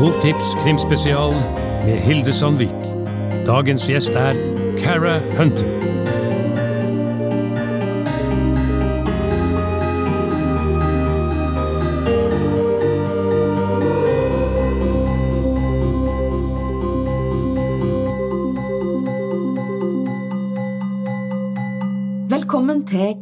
Boktips 0.00 0.54
krimspesial 0.62 1.32
med 1.84 1.96
Hilde 1.96 2.32
Sandvik. 2.32 2.68
Dagens 3.46 3.86
gjest 3.86 4.08
er 4.08 4.34
Cara 4.78 5.18
Hunter. 5.38 5.97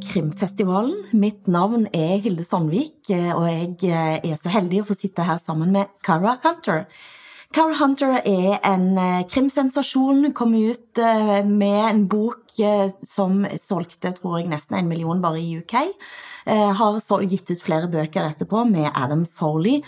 Krimfestivalen. 0.06 0.96
Mitt 1.12 1.48
navn 1.50 1.86
er 1.94 2.18
Hilde 2.24 2.44
Sandvik, 2.46 3.10
og 3.10 3.46
jeg 3.82 4.20
er 4.22 4.36
så 4.40 4.52
heldig 4.54 4.82
å 4.82 4.88
få 4.88 4.96
sitte 4.96 5.26
her 5.26 5.38
sammen 5.42 5.72
med 5.74 5.92
Cara 6.06 6.36
Hunter. 6.44 6.86
Cara 7.54 7.76
Hunter 7.78 8.18
er 8.22 8.58
en 8.66 8.98
krimsensasjon, 9.30 10.32
kom 10.36 10.54
ut 10.54 11.00
med 11.46 11.80
en 11.86 12.04
bok 12.10 12.58
som 13.06 13.46
solgte, 13.60 14.12
tror 14.16 14.40
jeg, 14.40 14.50
nesten 14.50 14.78
en 14.80 14.90
million 14.90 15.22
bare 15.22 15.40
i 15.40 15.58
UK. 15.60 15.74
Har 16.80 17.26
gitt 17.26 17.50
ut 17.50 17.62
flere 17.62 17.90
bøker 17.92 18.26
etterpå 18.32 18.66
med 18.68 18.90
Adam 18.94 19.26
Foley 19.26 19.82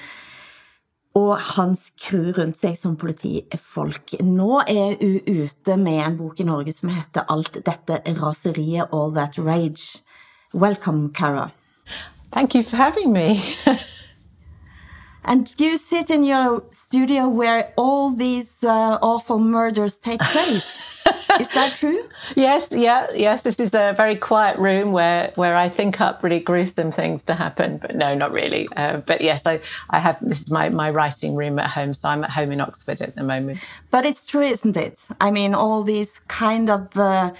og 1.19 1.33
hans 1.57 1.89
crew 1.99 2.29
rundt 2.37 2.59
seg 2.59 2.77
som 2.79 2.95
politifolk. 3.01 4.19
Nå 4.23 4.61
er 4.71 4.99
hun 5.01 5.19
ute 5.27 5.75
med 5.81 6.03
en 6.05 6.19
bok 6.21 6.39
i 6.39 6.47
Norge 6.47 6.75
som 6.77 6.93
heter 6.95 7.27
Alt 7.33 7.59
dette 7.67 7.99
raseriet, 8.21 8.93
All 8.95 9.11
That 9.17 9.41
Rage. 9.43 10.05
Welcome, 10.53 11.11
Cara. 11.11 11.53
Thank 12.33 12.55
you 12.55 12.63
for 12.63 12.77
having 12.77 13.13
me. 13.13 13.43
and 15.25 15.55
do 15.57 15.65
you 15.65 15.77
sit 15.77 16.11
in 16.11 16.25
your 16.25 16.63
studio 16.71 17.29
where 17.29 17.73
all 17.77 18.11
these 18.11 18.65
uh, 18.65 18.99
awful 19.03 19.39
murders 19.39 19.99
take 19.99 20.21
place. 20.21 20.83
is 21.41 21.51
that 21.53 21.75
true? 21.77 22.09
Yes, 22.37 22.69
yeah, 22.73 23.07
yes. 23.15 23.43
This 23.43 23.59
is 23.59 23.75
a 23.75 23.95
very 23.97 24.15
quiet 24.15 24.59
room 24.59 24.93
where, 24.93 25.33
where 25.37 25.57
I 25.57 25.69
think 25.69 26.01
up 26.01 26.23
really 26.23 26.41
gruesome 26.41 26.93
things 26.93 27.25
to 27.25 27.35
happen, 27.35 27.79
but 27.79 27.97
no, 27.97 28.15
not 28.15 28.33
really. 28.33 28.69
Uh, 28.77 28.99
but 28.99 29.21
yes, 29.21 29.47
I, 29.47 29.61
I 29.91 29.99
have 29.99 30.19
this 30.21 30.43
is 30.43 30.51
my, 30.51 30.69
my 30.69 30.91
writing 30.91 31.35
room 31.35 31.59
at 31.59 31.71
home, 31.71 31.95
so 31.95 32.09
I'm 32.09 32.25
at 32.25 32.31
home 32.31 32.53
in 32.53 32.61
Oxford 32.61 33.01
at 33.01 33.15
the 33.17 33.23
moment. 33.23 33.59
But 33.91 34.05
it's 34.05 34.27
true, 34.27 34.43
isn't 34.43 34.77
it? 34.77 35.09
I 35.21 35.31
mean, 35.31 35.55
all 35.55 35.83
these 35.83 36.19
kind 36.29 36.69
of 36.69 36.97
uh, 36.99 37.33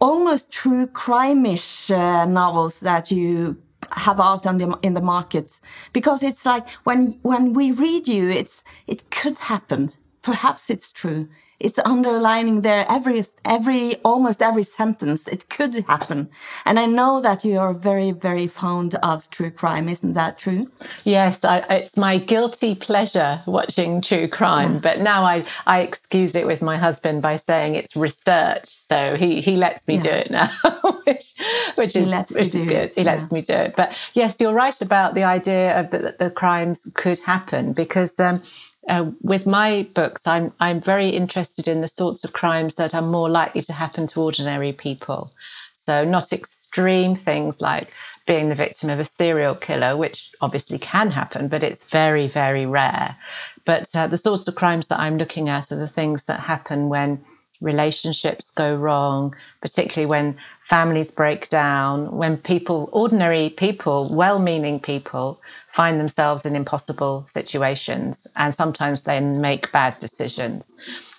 almost 0.00 0.52
true 0.52 0.86
crime-ish 0.86 1.90
uh, 1.90 2.24
novels 2.26 2.80
that 2.80 3.10
you 3.10 3.56
have 3.92 4.20
out 4.20 4.46
on 4.46 4.58
the 4.58 4.76
in 4.82 4.94
the 4.94 5.00
market 5.00 5.60
because 5.92 6.22
it's 6.22 6.44
like 6.44 6.68
when 6.84 7.18
when 7.22 7.52
we 7.52 7.70
read 7.70 8.08
you 8.08 8.28
it's 8.28 8.64
it 8.88 9.10
could 9.10 9.38
happen 9.38 9.88
perhaps 10.22 10.70
it's 10.70 10.90
true 10.90 11.28
it's 11.58 11.78
underlining 11.78 12.60
there 12.60 12.84
every 12.88 13.24
every 13.44 13.96
almost 14.04 14.42
every 14.42 14.62
sentence. 14.62 15.26
It 15.26 15.48
could 15.48 15.74
happen. 15.86 16.28
And 16.64 16.78
i 16.78 16.86
know 16.86 17.20
that 17.20 17.44
you 17.44 17.58
are 17.58 17.72
very 17.72 18.10
very 18.10 18.46
fond 18.46 18.94
of 18.96 19.28
true 19.30 19.50
crime. 19.50 19.88
Isn't 19.88 20.12
that 20.12 20.38
true? 20.38 20.70
Yes 21.04 21.44
I, 21.44 21.58
it's 21.70 21.96
my 21.96 22.18
guilty 22.18 22.74
pleasure 22.74 23.42
watching 23.46 24.00
true 24.00 24.28
crime 24.28 24.74
yeah. 24.74 24.80
but 24.80 25.00
now 25.00 25.24
i 25.24 25.44
i 25.66 25.80
excuse 25.80 26.34
it 26.34 26.46
with 26.46 26.60
my 26.62 26.76
husband 26.76 27.22
by 27.22 27.36
saying 27.36 27.74
it's 27.74 27.96
research 27.96 28.66
so 28.66 29.16
he 29.16 29.40
he 29.40 29.56
lets 29.56 29.86
me 29.88 29.96
yeah. 29.96 30.02
do 30.02 30.10
it 30.10 30.30
now 30.30 30.50
which 31.06 31.34
which 31.76 31.96
is 31.96 32.10
which 32.30 32.54
is 32.54 32.64
good. 32.64 32.72
it, 32.72 32.94
he 32.94 33.04
lets 33.04 33.32
me 33.32 33.40
do 33.40 33.54
it. 33.54 33.74
But 33.76 33.96
yes 34.14 34.36
you're 34.40 34.52
right 34.52 34.80
about 34.82 35.14
the 35.14 35.24
idea 35.24 35.78
of 35.80 35.90
that 35.90 36.18
the 36.18 36.30
crimes 36.30 36.90
could 36.94 37.18
happen 37.20 37.72
because 37.72 38.18
um 38.20 38.42
uh, 38.88 39.10
with 39.22 39.46
my 39.46 39.88
books, 39.94 40.26
I'm 40.26 40.52
I'm 40.60 40.80
very 40.80 41.08
interested 41.08 41.68
in 41.68 41.80
the 41.80 41.88
sorts 41.88 42.24
of 42.24 42.32
crimes 42.32 42.76
that 42.76 42.94
are 42.94 43.02
more 43.02 43.28
likely 43.28 43.62
to 43.62 43.72
happen 43.72 44.06
to 44.08 44.22
ordinary 44.22 44.72
people. 44.72 45.32
So 45.74 46.04
not 46.04 46.32
extreme 46.32 47.14
things 47.14 47.60
like 47.60 47.92
being 48.26 48.48
the 48.48 48.54
victim 48.54 48.90
of 48.90 48.98
a 48.98 49.04
serial 49.04 49.54
killer, 49.54 49.96
which 49.96 50.30
obviously 50.40 50.78
can 50.78 51.10
happen, 51.10 51.48
but 51.48 51.62
it's 51.62 51.84
very 51.84 52.28
very 52.28 52.66
rare. 52.66 53.16
But 53.64 53.94
uh, 53.94 54.06
the 54.06 54.16
sorts 54.16 54.46
of 54.46 54.54
crimes 54.54 54.86
that 54.88 55.00
I'm 55.00 55.18
looking 55.18 55.48
at 55.48 55.72
are 55.72 55.76
the 55.76 55.88
things 55.88 56.24
that 56.24 56.40
happen 56.40 56.88
when 56.88 57.24
relationships 57.60 58.50
go 58.50 58.74
wrong, 58.74 59.34
particularly 59.60 60.06
when 60.06 60.36
families 60.68 61.12
break 61.12 61.48
down, 61.48 62.10
when 62.16 62.36
people, 62.36 62.88
ordinary 62.92 63.50
people, 63.50 64.08
well 64.12 64.38
meaning 64.38 64.80
people, 64.80 65.40
find 65.72 66.00
themselves 66.00 66.44
in 66.44 66.56
impossible 66.56 67.24
situations 67.26 68.26
and 68.36 68.52
sometimes 68.54 69.02
then 69.02 69.40
make 69.40 69.70
bad 69.70 69.98
decisions. 70.00 70.76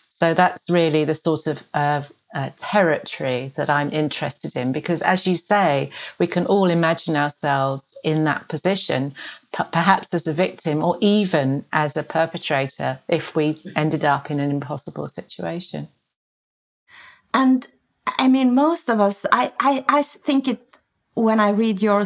So 0.10 0.34
that's 0.34 0.70
really 0.70 1.06
the 1.06 1.14
sort 1.14 1.48
of 1.48 1.64
uh, 1.74 2.02
uh, 2.36 2.50
territory 2.58 3.54
that 3.56 3.70
I'm 3.70 3.92
interested 3.92 4.58
in 4.58 4.74
because, 4.74 5.02
as 5.02 5.26
you 5.26 5.38
say, 5.38 5.92
we 6.20 6.28
can 6.28 6.46
all 6.46 6.70
imagine 6.70 7.16
ourselves 7.16 7.98
in 8.04 8.26
that 8.26 8.50
position, 8.50 9.14
p- 9.56 9.64
perhaps 9.72 10.14
as 10.14 10.28
a 10.28 10.34
victim 10.34 10.84
or 10.84 10.98
even 11.00 11.64
as 11.72 11.96
a 11.96 12.04
perpetrator 12.04 13.00
if 13.08 13.36
we 13.36 13.62
ended 13.78 14.04
up 14.04 14.30
in 14.30 14.42
an 14.42 14.52
impossible 14.52 15.08
situation. 15.08 15.88
And 17.34 17.68
I 18.18 18.28
mean, 18.28 18.56
most 18.56 18.90
of 18.90 19.00
us, 19.00 19.26
I, 19.32 19.52
I, 19.60 19.86
I 19.88 20.02
think 20.02 20.48
it 20.48 20.80
when 21.14 21.40
I 21.40 21.50
read 21.50 21.82
your 21.82 22.06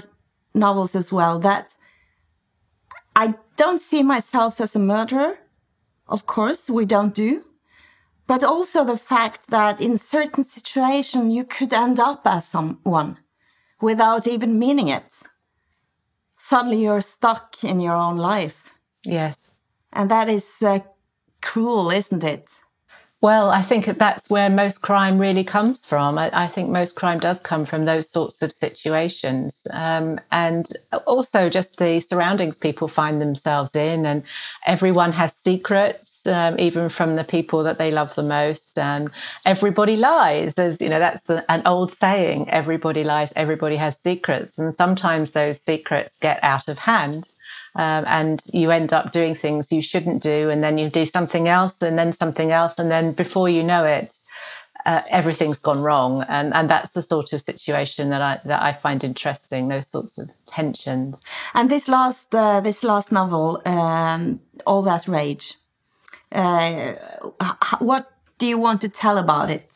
novels 0.54 0.96
as 0.96 1.12
well, 1.12 1.38
that 1.40 1.76
I 3.16 3.36
don't 3.58 3.80
see 3.80 4.04
myself 4.04 4.62
as 4.62 4.76
a 4.76 4.80
murderer. 4.80 5.40
Of 6.08 6.26
course, 6.26 6.70
we 6.70 6.86
don't 6.86 7.14
do. 7.14 7.46
But 8.26 8.44
also 8.44 8.86
the 8.86 8.98
fact 8.98 9.50
that 9.50 9.82
in 9.82 9.98
certain 9.98 10.44
situation 10.44 11.32
you 11.32 11.44
could 11.44 11.74
end 11.74 12.00
up 12.00 12.22
as 12.26 12.48
someone 12.48 13.18
without 13.82 14.28
even 14.28 14.58
meaning 14.58 14.88
it. 14.88 15.22
Suddenly 16.38 16.84
you're 16.84 17.02
stuck 17.02 17.64
in 17.64 17.80
your 17.80 17.96
own 17.96 18.18
life. 18.18 18.76
Yes. 19.04 19.52
And 19.92 20.10
that 20.10 20.30
is 20.30 20.64
uh, 20.64 20.80
cruel, 21.42 21.92
isn't 21.92 22.24
it? 22.24 22.50
Well, 23.22 23.52
I 23.52 23.62
think 23.62 23.86
that's 23.86 24.32
where 24.32 24.50
most 24.50 24.82
crime 24.82 25.20
really 25.20 25.44
comes 25.44 25.86
from. 25.86 26.18
I, 26.18 26.32
I 26.34 26.48
think 26.48 26.72
most 26.72 26.96
crime 26.96 27.20
does 27.20 27.40
come 27.40 27.68
from 27.68 27.86
those 27.86 28.10
sorts 28.10 28.42
of 28.42 28.52
situations. 28.52 29.68
Um, 29.74 30.20
and 30.32 30.66
also 31.06 31.48
just 31.48 31.78
the 31.78 32.00
surroundings 32.00 32.58
people 32.58 32.88
find 32.88 33.22
themselves 33.22 33.76
in. 33.76 34.08
And 34.08 34.24
everyone 34.66 35.12
has 35.12 35.36
secrets, 35.36 36.26
um, 36.26 36.60
even 36.60 36.90
from 36.90 37.14
the 37.14 37.24
people 37.24 37.62
that 37.62 37.78
they 37.78 37.92
love 37.92 38.16
the 38.16 38.24
most. 38.24 38.76
And 38.80 39.12
everybody 39.46 39.98
lies. 39.98 40.56
There's, 40.56 40.82
you 40.82 40.90
know, 40.90 41.00
that's 41.00 41.22
the, 41.24 41.46
an 41.52 41.62
old 41.68 41.94
saying 41.94 42.50
everybody 42.50 43.04
lies, 43.04 43.34
everybody 43.36 43.76
has 43.76 44.00
secrets. 44.00 44.58
And 44.58 44.74
sometimes 44.74 45.32
those 45.32 45.62
secrets 45.62 46.18
get 46.18 46.40
out 46.42 46.68
of 46.68 46.80
hand 46.80 47.30
um, 47.76 48.04
and 48.08 48.42
you 48.54 48.72
end 48.72 48.94
up 48.94 49.12
doing 49.12 49.36
things 49.36 49.72
you 49.72 49.82
shouldn't 49.82 50.22
do, 50.22 50.50
and 50.50 50.64
then 50.64 50.78
you 50.78 50.90
do 50.90 51.06
something 51.06 51.48
else, 51.48 51.82
and 51.82 51.98
then 51.98 52.12
something 52.12 52.52
else, 52.52 52.80
and 52.80 52.92
then 52.92 53.14
before 53.14 53.50
you 53.50 53.64
know 53.64 53.86
it, 53.86 54.18
uh, 54.86 55.02
everything's 55.10 55.60
gone 55.60 55.82
wrong, 55.82 56.24
and 56.28 56.54
and 56.54 56.70
that's 56.70 56.92
the 56.92 57.02
sort 57.02 57.34
of 57.34 57.42
situation 57.42 58.10
that 58.10 58.22
I 58.22 58.40
that 58.46 58.62
I 58.62 58.74
find 58.74 59.04
interesting. 59.04 59.68
Those 59.68 59.88
sorts 59.88 60.18
of 60.18 60.30
tensions. 60.46 61.24
And 61.54 61.70
this 61.70 61.88
last 61.88 62.34
uh, 62.36 62.60
this 62.60 62.84
last 62.84 63.12
novel, 63.12 63.62
um, 63.66 64.40
all 64.66 64.82
that 64.84 65.08
rage. 65.08 65.56
Uh, 66.32 66.94
what 67.80 68.12
do 68.38 68.48
you 68.48 68.58
want 68.58 68.82
to 68.82 68.90
tell 68.90 69.18
about 69.18 69.50
it? 69.50 69.74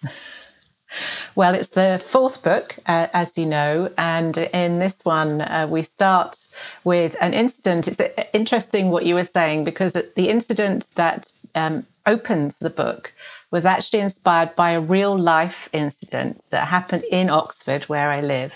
Well, 1.35 1.53
it's 1.55 1.69
the 1.69 2.01
fourth 2.05 2.43
book, 2.43 2.77
uh, 2.87 3.07
as 3.13 3.37
you 3.37 3.45
know, 3.45 3.91
and 3.97 4.37
in 4.37 4.79
this 4.79 5.03
one, 5.03 5.41
uh, 5.41 5.67
we 5.69 5.81
start 5.83 6.37
with 6.83 7.15
an 7.21 7.33
incident. 7.33 7.87
It's 7.87 8.01
interesting 8.33 8.89
what 8.89 9.05
you 9.05 9.15
were 9.15 9.25
saying 9.25 9.63
because 9.63 9.93
the 9.93 10.29
incident 10.29 10.87
that 10.95 11.31
um, 11.55 11.85
opens 12.05 12.59
the 12.59 12.69
book 12.69 13.13
was 13.51 13.65
actually 13.65 13.99
inspired 13.99 14.55
by 14.55 14.71
a 14.71 14.81
real 14.81 15.17
life 15.17 15.69
incident 15.71 16.45
that 16.51 16.67
happened 16.67 17.03
in 17.11 17.29
Oxford, 17.29 17.83
where 17.83 18.09
I 18.09 18.21
live 18.21 18.51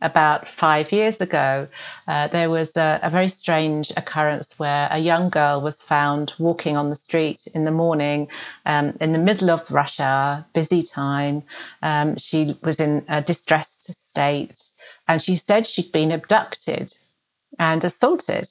about 0.00 0.48
five 0.48 0.92
years 0.92 1.20
ago, 1.20 1.66
uh, 2.06 2.28
there 2.28 2.50
was 2.50 2.76
a, 2.76 3.00
a, 3.02 3.10
very 3.10 3.28
strange 3.28 3.92
occurrence 3.96 4.58
where 4.58 4.88
a 4.90 4.98
young 4.98 5.28
girl 5.28 5.60
was 5.60 5.82
found 5.82 6.34
walking 6.38 6.76
on 6.76 6.90
the 6.90 6.96
street 6.96 7.40
in 7.54 7.64
the 7.64 7.70
morning 7.70 8.28
um, 8.66 8.96
in 9.00 9.12
the 9.12 9.18
middle 9.18 9.50
of 9.50 9.70
rush 9.70 9.98
hour, 9.98 10.44
busy 10.54 10.82
time. 10.82 11.42
Um, 11.82 12.16
she 12.16 12.56
was 12.62 12.80
in 12.80 13.04
a 13.08 13.20
distressed 13.22 13.92
state 13.92 14.62
and 15.08 15.20
she 15.20 15.34
said 15.34 15.66
she'd 15.66 15.90
been 15.90 16.12
abducted 16.12 16.96
and 17.58 17.82
assaulted. 17.82 18.48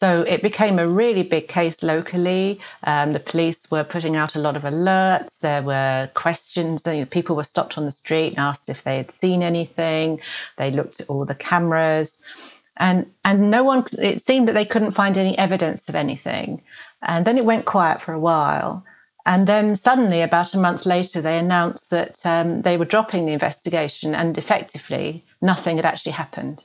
So 0.00 0.22
it 0.22 0.40
became 0.40 0.78
a 0.78 0.88
really 0.88 1.22
big 1.22 1.46
case 1.46 1.82
locally. 1.82 2.58
Um, 2.84 3.12
the 3.12 3.20
police 3.20 3.70
were 3.70 3.84
putting 3.84 4.16
out 4.16 4.34
a 4.34 4.38
lot 4.38 4.56
of 4.56 4.62
alerts. 4.62 5.40
There 5.40 5.62
were 5.62 6.08
questions. 6.14 6.82
People 7.10 7.36
were 7.36 7.44
stopped 7.44 7.76
on 7.76 7.84
the 7.84 7.90
street 7.90 8.30
and 8.30 8.38
asked 8.38 8.70
if 8.70 8.82
they 8.82 8.96
had 8.96 9.10
seen 9.10 9.42
anything. 9.42 10.18
They 10.56 10.70
looked 10.70 11.02
at 11.02 11.10
all 11.10 11.26
the 11.26 11.34
cameras. 11.34 12.22
and 12.78 13.04
and 13.26 13.50
no 13.50 13.62
one. 13.62 13.84
It 13.98 14.22
seemed 14.22 14.48
that 14.48 14.54
they 14.54 14.64
couldn't 14.64 14.92
find 14.92 15.18
any 15.18 15.36
evidence 15.36 15.88
of 15.90 15.94
anything, 15.94 16.62
and 17.02 17.26
then 17.26 17.36
it 17.36 17.44
went 17.44 17.66
quiet 17.66 18.00
for 18.00 18.14
a 18.14 18.18
while. 18.18 18.82
And 19.26 19.46
then 19.46 19.76
suddenly, 19.76 20.22
about 20.22 20.54
a 20.54 20.58
month 20.58 20.86
later, 20.86 21.20
they 21.20 21.38
announced 21.38 21.90
that 21.90 22.24
um, 22.24 22.62
they 22.62 22.78
were 22.78 22.86
dropping 22.86 23.26
the 23.26 23.34
investigation 23.34 24.14
and 24.14 24.38
effectively 24.38 25.24
nothing 25.42 25.76
had 25.76 25.84
actually 25.84 26.12
happened. 26.12 26.64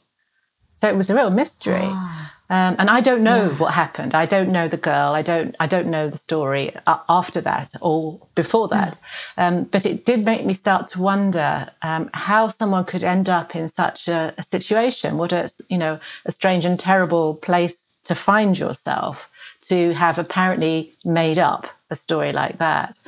So 0.72 0.88
it 0.88 0.96
was 0.96 1.10
a 1.10 1.16
real 1.16 1.30
mystery. 1.30 1.82
Ah. 1.84 2.35
Um, 2.50 2.76
and 2.78 2.90
I 2.92 3.02
don't 3.02 3.24
know 3.24 3.50
yeah. 3.50 3.58
what 3.58 3.74
happened. 3.74 4.14
I 4.14 4.26
don't 4.26 4.52
know 4.52 4.68
the 4.68 4.78
girl. 4.78 5.14
I 5.14 5.24
don't. 5.24 5.56
I 5.60 5.66
don't 5.66 5.88
know 5.88 6.10
the 6.10 6.18
story 6.18 6.76
after 6.86 7.42
that 7.42 7.74
or 7.82 8.20
before 8.36 8.68
that. 8.68 9.00
Yeah. 9.38 9.48
Um, 9.48 9.64
but 9.64 9.86
it 9.86 10.06
did 10.06 10.24
make 10.24 10.46
me 10.46 10.54
start 10.54 10.88
to 10.90 11.02
wonder 11.02 11.68
um, 11.82 12.10
how 12.14 12.48
someone 12.48 12.86
could 12.86 13.04
end 13.04 13.30
up 13.30 13.56
in 13.56 13.68
such 13.68 14.08
a, 14.08 14.34
a, 14.38 14.44
situation. 14.44 15.18
What 15.18 15.34
a 15.34 15.50
you 15.70 15.78
know 15.78 16.00
a 16.26 16.32
strange 16.32 16.66
and 16.66 16.80
terrible 16.80 17.36
place 17.36 17.96
to 18.04 18.14
find 18.14 18.58
yourself 18.60 19.30
to 19.62 19.94
have 19.94 20.20
apparently 20.20 20.94
made 21.04 21.40
up 21.40 21.68
a 21.90 21.96
story 21.96 22.32
like 22.32 22.60
that. 22.60 23.00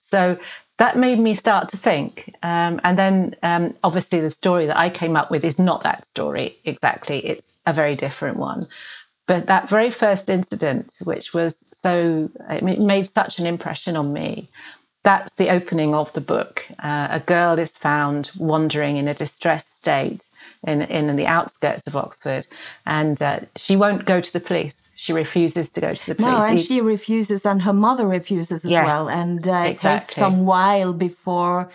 So 0.00 0.38
that 0.78 0.96
made 0.96 1.18
me 1.18 1.34
start 1.34 1.68
to 1.68 1.76
think. 1.76 2.34
Um, 2.42 2.80
and 2.84 2.98
then, 2.98 3.36
um, 3.42 3.74
obviously, 3.84 4.20
the 4.20 4.30
story 4.30 4.66
that 4.66 4.78
I 4.78 4.90
came 4.90 5.16
up 5.16 5.30
with 5.30 5.44
is 5.44 5.58
not 5.58 5.82
that 5.82 6.04
story 6.04 6.56
exactly, 6.64 7.24
it's 7.26 7.58
a 7.66 7.72
very 7.72 7.94
different 7.94 8.38
one. 8.38 8.66
But 9.26 9.46
that 9.46 9.68
very 9.68 9.90
first 9.90 10.28
incident, 10.28 10.94
which 11.04 11.32
was 11.32 11.56
so, 11.72 12.30
it 12.50 12.62
made 12.62 13.06
such 13.06 13.38
an 13.38 13.46
impression 13.46 13.96
on 13.96 14.12
me. 14.12 14.50
That's 15.04 15.34
the 15.34 15.50
opening 15.50 15.94
of 15.94 16.12
the 16.12 16.20
book. 16.20 16.64
Uh, 16.78 17.08
a 17.10 17.20
girl 17.20 17.58
is 17.58 17.76
found 17.76 18.30
wandering 18.36 18.96
in 18.96 19.08
a 19.08 19.14
distressed 19.14 19.76
state 19.76 20.28
in, 20.64 20.82
in 20.82 21.14
the 21.16 21.26
outskirts 21.26 21.86
of 21.86 21.96
Oxford, 21.96 22.46
and 22.86 23.20
uh, 23.20 23.40
she 23.56 23.76
won't 23.76 24.04
go 24.04 24.20
to 24.20 24.32
the 24.32 24.40
police 24.40 24.91
she 25.02 25.12
refuses 25.12 25.68
to 25.72 25.80
go 25.80 25.92
to 25.92 26.06
the 26.06 26.14
police. 26.14 26.30
No, 26.30 26.46
and 26.46 26.60
she 26.60 26.80
refuses, 26.80 27.44
and 27.44 27.62
her 27.62 27.72
mother 27.72 28.06
refuses 28.06 28.64
as 28.64 28.70
yes, 28.70 28.86
well. 28.86 29.08
And 29.08 29.48
uh, 29.48 29.64
it 29.70 29.78
takes 29.78 30.14
some 30.14 30.46
while 30.46 30.92
before 30.92 31.70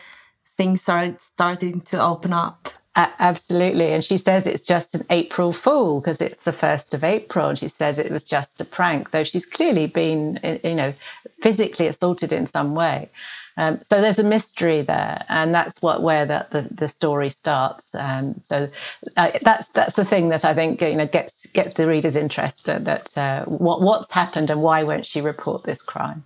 things 0.55 0.81
start 0.83 1.19
starting 1.19 1.81
to 1.81 2.01
open 2.01 2.31
up. 2.31 2.69
Absolutely. 2.97 3.93
And 3.93 4.03
she 4.03 4.17
says 4.17 4.47
it's 4.47 4.61
just 4.61 4.95
an 4.95 5.03
April 5.11 5.53
fool 5.53 6.01
because 6.01 6.19
it's 6.19 6.43
the 6.45 6.51
1st 6.51 6.95
of 6.95 7.03
April. 7.03 7.49
And 7.49 7.59
she 7.59 7.67
says 7.67 7.99
it 7.99 8.11
was 8.11 8.23
just 8.23 8.59
a 8.59 8.65
prank, 8.65 9.11
though 9.11 9.23
she's 9.23 9.45
clearly 9.45 9.85
been, 9.85 10.39
you 10.63 10.73
know, 10.73 10.95
physically 11.41 11.85
assaulted 11.85 12.33
in 12.33 12.47
some 12.47 12.73
way. 12.73 13.09
Um, 13.55 13.79
so 13.81 14.01
there's 14.01 14.19
a 14.19 14.23
mystery 14.23 14.81
there, 14.83 15.25
and 15.29 15.53
that's 15.53 15.81
what 15.81 16.03
where 16.03 16.25
the 16.25 16.45
the, 16.51 16.61
the 16.73 16.87
story 16.87 17.29
starts. 17.29 17.95
Um, 17.95 18.35
so 18.35 18.69
uh, 19.15 19.31
that's 19.41 19.67
that's 19.69 19.95
the 19.95 20.05
thing 20.05 20.29
that 20.29 20.45
I 20.45 20.53
think 20.53 20.79
you 20.81 20.95
know 20.95 21.07
gets 21.07 21.47
gets 21.47 21.73
the 21.73 21.87
reader's 21.87 22.15
interest 22.15 22.65
that, 22.65 22.85
that 22.85 23.17
uh, 23.17 23.45
what 23.45 23.81
what's 23.81 24.13
happened 24.13 24.51
and 24.51 24.61
why 24.61 24.83
won't 24.83 25.07
she 25.07 25.21
report 25.21 25.63
this 25.63 25.81
crime. 25.81 26.23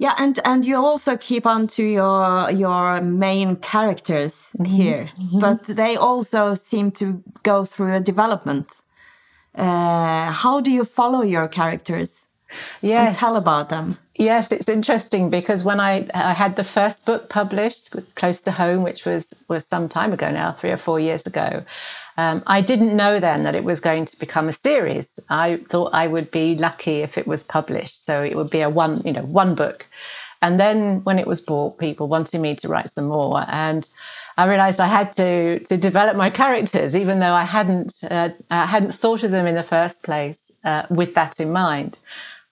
Yeah, 0.00 0.14
and 0.16 0.38
and 0.44 0.64
you 0.64 0.76
also 0.76 1.16
keep 1.16 1.44
on 1.46 1.66
to 1.68 1.82
your 1.82 2.50
your 2.50 3.00
main 3.00 3.56
characters 3.56 4.50
mm 4.52 4.64
-hmm. 4.64 4.76
here, 4.76 5.02
mm 5.16 5.28
-hmm. 5.28 5.40
but 5.40 5.76
they 5.76 5.96
also 5.96 6.54
seem 6.54 6.90
to 6.90 7.04
go 7.42 7.64
through 7.64 7.96
a 7.96 8.00
development. 8.00 8.84
Uh, 9.58 10.32
how 10.42 10.60
do 10.60 10.70
you 10.70 10.84
follow 10.84 11.24
your 11.24 11.48
characters? 11.48 12.28
Yes. 12.80 13.06
And 13.06 13.16
tell 13.16 13.36
about 13.36 13.68
them. 13.68 13.98
Yes, 14.14 14.52
it's 14.52 14.68
interesting 14.68 15.30
because 15.30 15.64
when 15.64 15.80
I, 15.80 16.06
I 16.14 16.32
had 16.32 16.56
the 16.56 16.64
first 16.64 17.04
book 17.04 17.28
published, 17.28 17.94
Close 18.14 18.40
to 18.42 18.50
Home, 18.50 18.82
which 18.82 19.04
was, 19.04 19.44
was 19.48 19.66
some 19.66 19.88
time 19.88 20.12
ago 20.12 20.30
now, 20.30 20.52
three 20.52 20.72
or 20.72 20.76
four 20.76 20.98
years 20.98 21.26
ago, 21.26 21.62
um, 22.18 22.42
I 22.48 22.60
didn't 22.60 22.96
know 22.96 23.20
then 23.20 23.44
that 23.44 23.54
it 23.54 23.62
was 23.62 23.78
going 23.78 24.04
to 24.06 24.18
become 24.18 24.48
a 24.48 24.52
series. 24.52 25.20
I 25.30 25.60
thought 25.68 25.94
I 25.94 26.08
would 26.08 26.32
be 26.32 26.56
lucky 26.56 26.96
if 27.02 27.16
it 27.16 27.28
was 27.28 27.44
published. 27.44 28.04
So 28.04 28.24
it 28.24 28.34
would 28.34 28.50
be 28.50 28.60
a 28.60 28.68
one, 28.68 29.02
you 29.04 29.12
know, 29.12 29.22
one 29.22 29.54
book. 29.54 29.86
And 30.42 30.58
then 30.58 31.04
when 31.04 31.20
it 31.20 31.28
was 31.28 31.40
bought, 31.40 31.78
people 31.78 32.08
wanted 32.08 32.40
me 32.40 32.56
to 32.56 32.68
write 32.68 32.90
some 32.90 33.06
more. 33.06 33.44
And 33.46 33.88
I 34.36 34.46
realized 34.46 34.80
I 34.80 34.88
had 34.88 35.12
to 35.12 35.60
to 35.60 35.76
develop 35.76 36.16
my 36.16 36.28
characters, 36.30 36.96
even 36.96 37.20
though 37.20 37.34
I 37.34 37.44
hadn't 37.44 37.94
uh, 38.10 38.30
I 38.50 38.66
hadn't 38.66 38.94
thought 38.94 39.22
of 39.22 39.30
them 39.30 39.46
in 39.46 39.54
the 39.54 39.62
first 39.62 40.02
place 40.02 40.52
uh, 40.64 40.86
with 40.90 41.14
that 41.14 41.38
in 41.38 41.52
mind. 41.52 42.00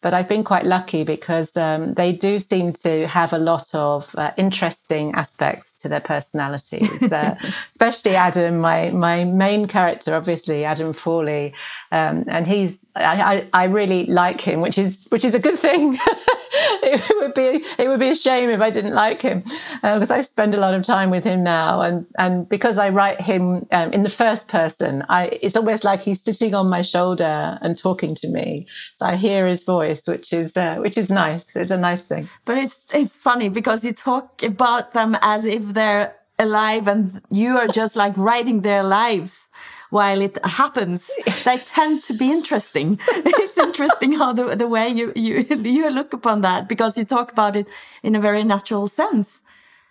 But 0.06 0.14
I've 0.14 0.28
been 0.28 0.44
quite 0.44 0.64
lucky 0.64 1.02
because 1.02 1.56
um, 1.56 1.94
they 1.94 2.12
do 2.12 2.38
seem 2.38 2.72
to 2.84 3.08
have 3.08 3.32
a 3.32 3.38
lot 3.38 3.66
of 3.74 4.14
uh, 4.14 4.30
interesting 4.36 5.12
aspects 5.16 5.76
to 5.78 5.88
their 5.88 5.98
personalities. 5.98 7.12
Uh, 7.12 7.34
especially 7.68 8.14
Adam, 8.14 8.58
my 8.58 8.90
my 8.90 9.24
main 9.24 9.66
character, 9.66 10.14
obviously 10.14 10.64
Adam 10.64 10.92
Fawley, 10.92 11.54
um, 11.90 12.24
and 12.28 12.46
he's 12.46 12.92
I, 12.94 13.02
I, 13.02 13.48
I, 13.52 13.64
really 13.64 14.06
like 14.06 14.40
him, 14.40 14.60
which 14.60 14.78
is 14.78 15.04
which 15.08 15.24
is 15.24 15.34
a 15.34 15.40
good 15.40 15.58
thing. 15.58 15.98
it 16.82 17.16
would 17.20 17.34
be 17.34 17.64
it 17.78 17.88
would 17.88 18.00
be 18.00 18.08
a 18.08 18.14
shame 18.14 18.48
if 18.50 18.60
I 18.60 18.70
didn't 18.70 18.94
like 18.94 19.20
him 19.20 19.42
because 19.82 20.10
uh, 20.10 20.14
I 20.14 20.20
spend 20.22 20.54
a 20.54 20.60
lot 20.60 20.74
of 20.74 20.82
time 20.82 21.10
with 21.10 21.24
him 21.24 21.42
now, 21.42 21.80
and 21.80 22.06
and 22.18 22.48
because 22.48 22.78
I 22.78 22.88
write 22.88 23.20
him 23.20 23.66
um, 23.72 23.92
in 23.92 24.02
the 24.02 24.10
first 24.10 24.48
person, 24.48 25.04
I 25.08 25.38
it's 25.42 25.56
almost 25.56 25.84
like 25.84 26.00
he's 26.00 26.22
sitting 26.22 26.54
on 26.54 26.68
my 26.68 26.82
shoulder 26.82 27.58
and 27.60 27.76
talking 27.76 28.14
to 28.16 28.28
me, 28.28 28.66
so 28.96 29.06
I 29.06 29.16
hear 29.16 29.46
his 29.46 29.64
voice, 29.64 30.06
which 30.06 30.32
is 30.32 30.56
uh, 30.56 30.76
which 30.76 30.96
is 30.96 31.10
nice. 31.10 31.54
It's 31.54 31.70
a 31.70 31.78
nice 31.78 32.04
thing. 32.04 32.28
But 32.44 32.58
it's 32.58 32.84
it's 32.92 33.16
funny 33.16 33.48
because 33.48 33.84
you 33.84 33.92
talk 33.92 34.42
about 34.42 34.92
them 34.92 35.16
as 35.20 35.44
if 35.44 35.74
they're 35.74 36.14
alive 36.38 36.86
and 36.86 37.20
you 37.30 37.56
are 37.56 37.68
just 37.68 37.96
like 37.96 38.16
writing 38.16 38.60
their 38.60 38.82
lives 38.82 39.48
while 39.90 40.20
it 40.20 40.38
happens. 40.44 41.10
They 41.44 41.58
tend 41.58 42.02
to 42.02 42.12
be 42.14 42.30
interesting. 42.30 42.98
It's 43.08 43.58
interesting 43.58 44.12
how 44.12 44.32
the, 44.32 44.56
the 44.56 44.68
way 44.68 44.88
you, 44.88 45.12
you 45.14 45.44
you 45.64 45.90
look 45.90 46.12
upon 46.12 46.40
that 46.42 46.68
because 46.68 46.98
you 46.98 47.04
talk 47.04 47.32
about 47.32 47.56
it 47.56 47.66
in 48.02 48.14
a 48.14 48.20
very 48.20 48.44
natural 48.44 48.86
sense. 48.88 49.42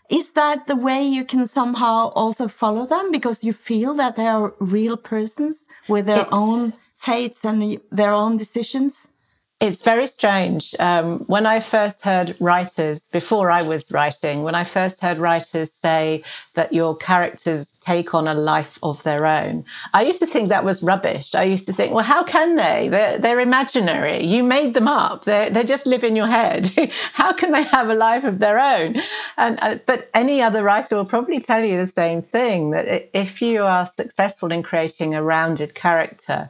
Is 0.10 0.34
that 0.34 0.68
the 0.68 0.76
way 0.76 1.02
you 1.04 1.26
can 1.26 1.48
somehow 1.48 2.10
also 2.14 2.48
follow 2.48 2.86
them? 2.86 3.12
Because 3.12 3.44
you 3.44 3.54
feel 3.54 3.96
that 3.96 4.16
they 4.16 4.28
are 4.28 4.54
real 4.60 4.98
persons 4.98 5.66
with 5.90 6.06
their 6.06 6.22
it's, 6.22 6.30
own 6.32 6.74
fates 6.96 7.44
and 7.44 7.80
their 7.92 8.14
own 8.14 8.38
decisions 8.38 9.08
it's 9.66 9.82
very 9.82 10.08
strange. 10.08 10.76
Um, 10.80 11.20
when 11.28 11.46
I 11.46 11.60
first 11.60 12.04
heard 12.04 12.36
writers, 12.40 13.08
before 13.10 13.52
I 13.52 13.62
was 13.62 13.92
writing, 13.92 14.44
when 14.44 14.56
I 14.56 14.64
first 14.64 15.02
heard 15.02 15.18
writers 15.18 15.72
say 15.72 16.24
that 16.54 16.74
your 16.74 16.96
characters 16.96 17.78
take 17.82 18.14
on 18.14 18.28
a 18.28 18.34
life 18.34 18.78
of 18.84 19.02
their 19.04 19.26
own, 19.26 19.66
I 19.94 20.04
used 20.04 20.20
to 20.22 20.28
think 20.28 20.50
that 20.50 20.64
was 20.64 20.84
rubbish. 20.84 21.34
I 21.36 21.44
used 21.44 21.68
to 21.68 21.74
think, 21.74 21.94
well, 21.94 22.04
how 22.04 22.24
can 22.24 22.56
they? 22.56 22.90
They're, 22.90 23.18
they're 23.18 23.40
imaginary. 23.40 24.26
You 24.26 24.44
made 24.44 24.74
them 24.74 24.88
up. 24.88 25.26
They 25.26 25.50
they 25.50 25.64
just 25.64 25.86
live 25.86 26.04
in 26.04 26.16
your 26.16 26.28
head. 26.28 26.70
how 27.14 27.34
can 27.34 27.52
they 27.52 27.64
have 27.64 27.90
a 27.90 27.96
life 27.96 28.24
of 28.24 28.40
their 28.40 28.60
own? 28.60 28.96
And 29.38 29.60
uh, 29.62 29.78
but 29.86 30.10
any 30.14 30.42
other 30.42 30.64
writer 30.64 30.96
will 30.96 31.06
probably 31.06 31.40
tell 31.40 31.64
you 31.64 31.78
the 31.78 31.88
same 31.88 32.22
thing 32.22 32.72
that 32.72 33.10
if 33.14 33.42
you 33.42 33.64
are 33.64 33.86
successful 33.86 34.52
in 34.52 34.64
creating 34.64 35.14
a 35.14 35.24
rounded 35.24 35.76
character 35.76 36.50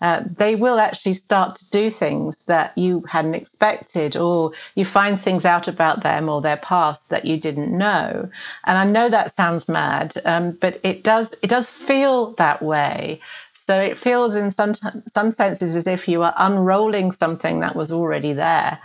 uh, 0.00 0.22
they 0.36 0.54
will 0.54 0.78
actually 0.78 1.14
start 1.14 1.56
to 1.56 1.70
do 1.70 1.90
things 1.90 2.44
that 2.44 2.76
you 2.76 3.04
hadn't 3.08 3.34
expected, 3.34 4.16
or 4.16 4.52
you 4.74 4.84
find 4.84 5.20
things 5.20 5.44
out 5.44 5.68
about 5.68 6.02
them 6.02 6.28
or 6.28 6.40
their 6.40 6.56
past 6.56 7.08
that 7.10 7.24
you 7.24 7.38
didn't 7.38 7.76
know. 7.76 8.28
And 8.64 8.78
I 8.78 8.84
know 8.84 9.08
that 9.08 9.34
sounds 9.34 9.68
mad, 9.68 10.14
um, 10.24 10.52
but 10.60 10.80
it 10.82 11.04
does 11.04 11.34
it 11.42 11.50
does 11.50 11.68
feel 11.68 12.32
that 12.32 12.62
way. 12.62 13.20
So 13.54 13.80
it 13.80 13.98
feels 13.98 14.36
in 14.36 14.50
some 14.50 14.74
some 15.06 15.30
senses 15.30 15.76
as 15.76 15.86
if 15.86 16.08
you 16.08 16.22
are 16.22 16.34
unrolling 16.36 17.12
something 17.12 17.60
that 17.60 17.76
was 17.76 17.92
already 17.92 18.32
there, 18.32 18.78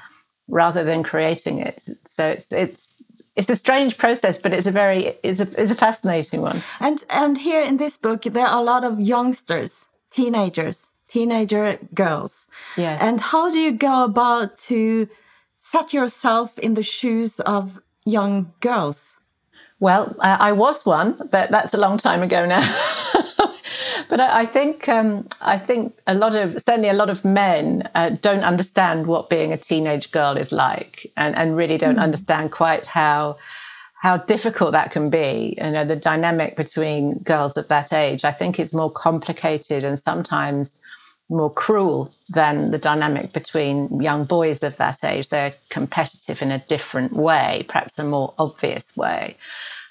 rather 0.48 0.84
than 0.84 1.04
creating 1.04 1.60
it. 1.60 1.82
So 2.06 2.28
it's 2.28 2.52
it's 2.52 3.04
it's 3.36 3.50
a 3.50 3.56
strange 3.56 3.98
process, 3.98 4.38
but 4.38 4.54
it's 4.54 4.68
a 4.68 4.72
very 4.72 5.14
it's 5.24 5.42
a 5.42 5.48
it's 5.62 5.72
a 5.72 5.76
fascinating 5.76 6.42
one. 6.42 6.62
And 6.80 7.04
and 7.10 7.38
here 7.38 7.64
in 7.64 7.78
this 7.78 7.98
book, 7.98 8.22
there 8.22 8.46
are 8.46 8.62
a 8.62 8.64
lot 8.64 8.84
of 8.84 9.00
youngsters, 9.00 9.88
teenagers 10.12 10.94
teenager 11.10 11.80
girls. 11.94 12.48
Yes. 12.78 13.02
And 13.02 13.20
how 13.20 13.52
do 13.52 13.58
you 13.58 13.72
go 13.72 14.06
about 14.06 14.58
to 14.70 15.10
set 15.60 15.94
yourself 15.94 16.58
in 16.60 16.76
the 16.76 16.84
shoes 16.84 17.40
of 17.42 17.82
young 18.06 18.54
girls? 18.62 19.18
Well, 19.80 20.16
uh, 20.20 20.38
I 20.40 20.52
was 20.52 20.86
one, 20.86 21.30
but 21.32 21.52
that's 21.52 21.74
a 21.74 21.78
long 21.78 21.98
time 21.98 22.22
ago 22.22 22.46
now. 22.46 22.60
but 24.10 24.20
I, 24.20 24.42
I 24.42 24.46
think 24.46 24.90
um, 24.90 25.28
I 25.42 25.58
think 25.58 25.98
a 26.06 26.14
lot 26.14 26.36
of 26.36 26.62
certainly 26.62 26.90
a 26.90 26.94
lot 26.94 27.10
of 27.10 27.24
men 27.24 27.90
uh, 27.96 28.10
don't 28.22 28.44
understand 28.44 29.08
what 29.08 29.30
being 29.30 29.54
a 29.54 29.58
teenage 29.58 30.12
girl 30.12 30.36
is 30.38 30.52
like, 30.52 31.10
and, 31.16 31.34
and 31.36 31.56
really 31.56 31.78
don't 31.78 31.96
mm. 31.96 32.04
understand 32.04 32.52
quite 32.52 32.88
how 32.88 33.38
how 34.02 34.18
difficult 34.18 34.74
that 34.74 34.92
can 34.92 35.10
be. 35.10 35.56
You 35.58 35.72
know, 35.72 35.86
the 35.86 35.96
dynamic 35.96 36.56
between 36.58 37.20
girls 37.20 37.58
of 37.58 37.68
that 37.70 37.94
age, 37.94 38.26
I 38.26 38.32
think, 38.32 38.60
is 38.60 38.74
more 38.74 38.92
complicated 38.92 39.84
and 39.86 39.98
sometimes 39.98 40.82
more 41.30 41.52
cruel 41.52 42.12
than 42.30 42.72
the 42.72 42.78
dynamic 42.78 43.34
between 43.34 44.02
young 44.02 44.24
boys 44.24 44.64
of 44.64 44.78
that 44.78 45.04
age. 45.04 45.30
They're 45.30 45.54
competitive 45.70 46.42
in 46.42 46.52
a 46.52 46.60
different 46.60 47.14
way, 47.14 47.66
perhaps 47.68 48.00
a 48.00 48.04
more 48.04 48.34
obvious 48.40 48.98
way. 48.98 49.38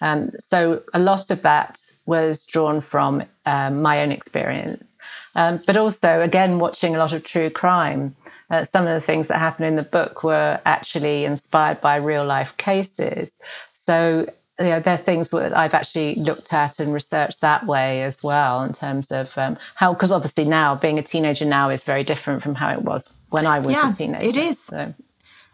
Um, 0.00 0.30
so 0.38 0.82
a 0.94 0.98
lot 0.98 1.30
of 1.30 1.42
that 1.42 1.80
was 2.06 2.46
drawn 2.46 2.80
from 2.80 3.22
um, 3.46 3.82
my 3.82 4.00
own 4.02 4.12
experience, 4.12 4.96
um, 5.34 5.60
but 5.66 5.76
also 5.76 6.22
again 6.22 6.58
watching 6.58 6.94
a 6.94 6.98
lot 6.98 7.12
of 7.12 7.24
true 7.24 7.50
crime. 7.50 8.14
Uh, 8.50 8.64
some 8.64 8.86
of 8.86 8.94
the 8.94 9.00
things 9.00 9.28
that 9.28 9.38
happen 9.38 9.64
in 9.64 9.76
the 9.76 9.82
book 9.82 10.24
were 10.24 10.58
actually 10.64 11.24
inspired 11.24 11.80
by 11.80 11.96
real 11.96 12.24
life 12.24 12.56
cases. 12.56 13.40
So 13.72 14.26
you 14.58 14.66
know, 14.66 14.80
they're 14.80 14.96
things 14.96 15.30
that 15.30 15.56
I've 15.56 15.74
actually 15.74 16.16
looked 16.16 16.52
at 16.52 16.80
and 16.80 16.92
researched 16.92 17.40
that 17.40 17.66
way 17.66 18.02
as 18.02 18.22
well 18.22 18.62
in 18.62 18.72
terms 18.72 19.12
of 19.12 19.36
um, 19.38 19.56
how, 19.76 19.92
because 19.92 20.12
obviously 20.12 20.44
now 20.44 20.74
being 20.74 20.98
a 20.98 21.02
teenager 21.02 21.44
now 21.44 21.70
is 21.70 21.82
very 21.82 22.04
different 22.04 22.42
from 22.42 22.54
how 22.54 22.70
it 22.72 22.82
was 22.82 23.12
when 23.30 23.46
I 23.46 23.60
was 23.60 23.74
yeah, 23.74 23.90
a 23.90 23.94
teenager. 23.94 24.26
It 24.26 24.36
is. 24.36 24.58
So. 24.58 24.94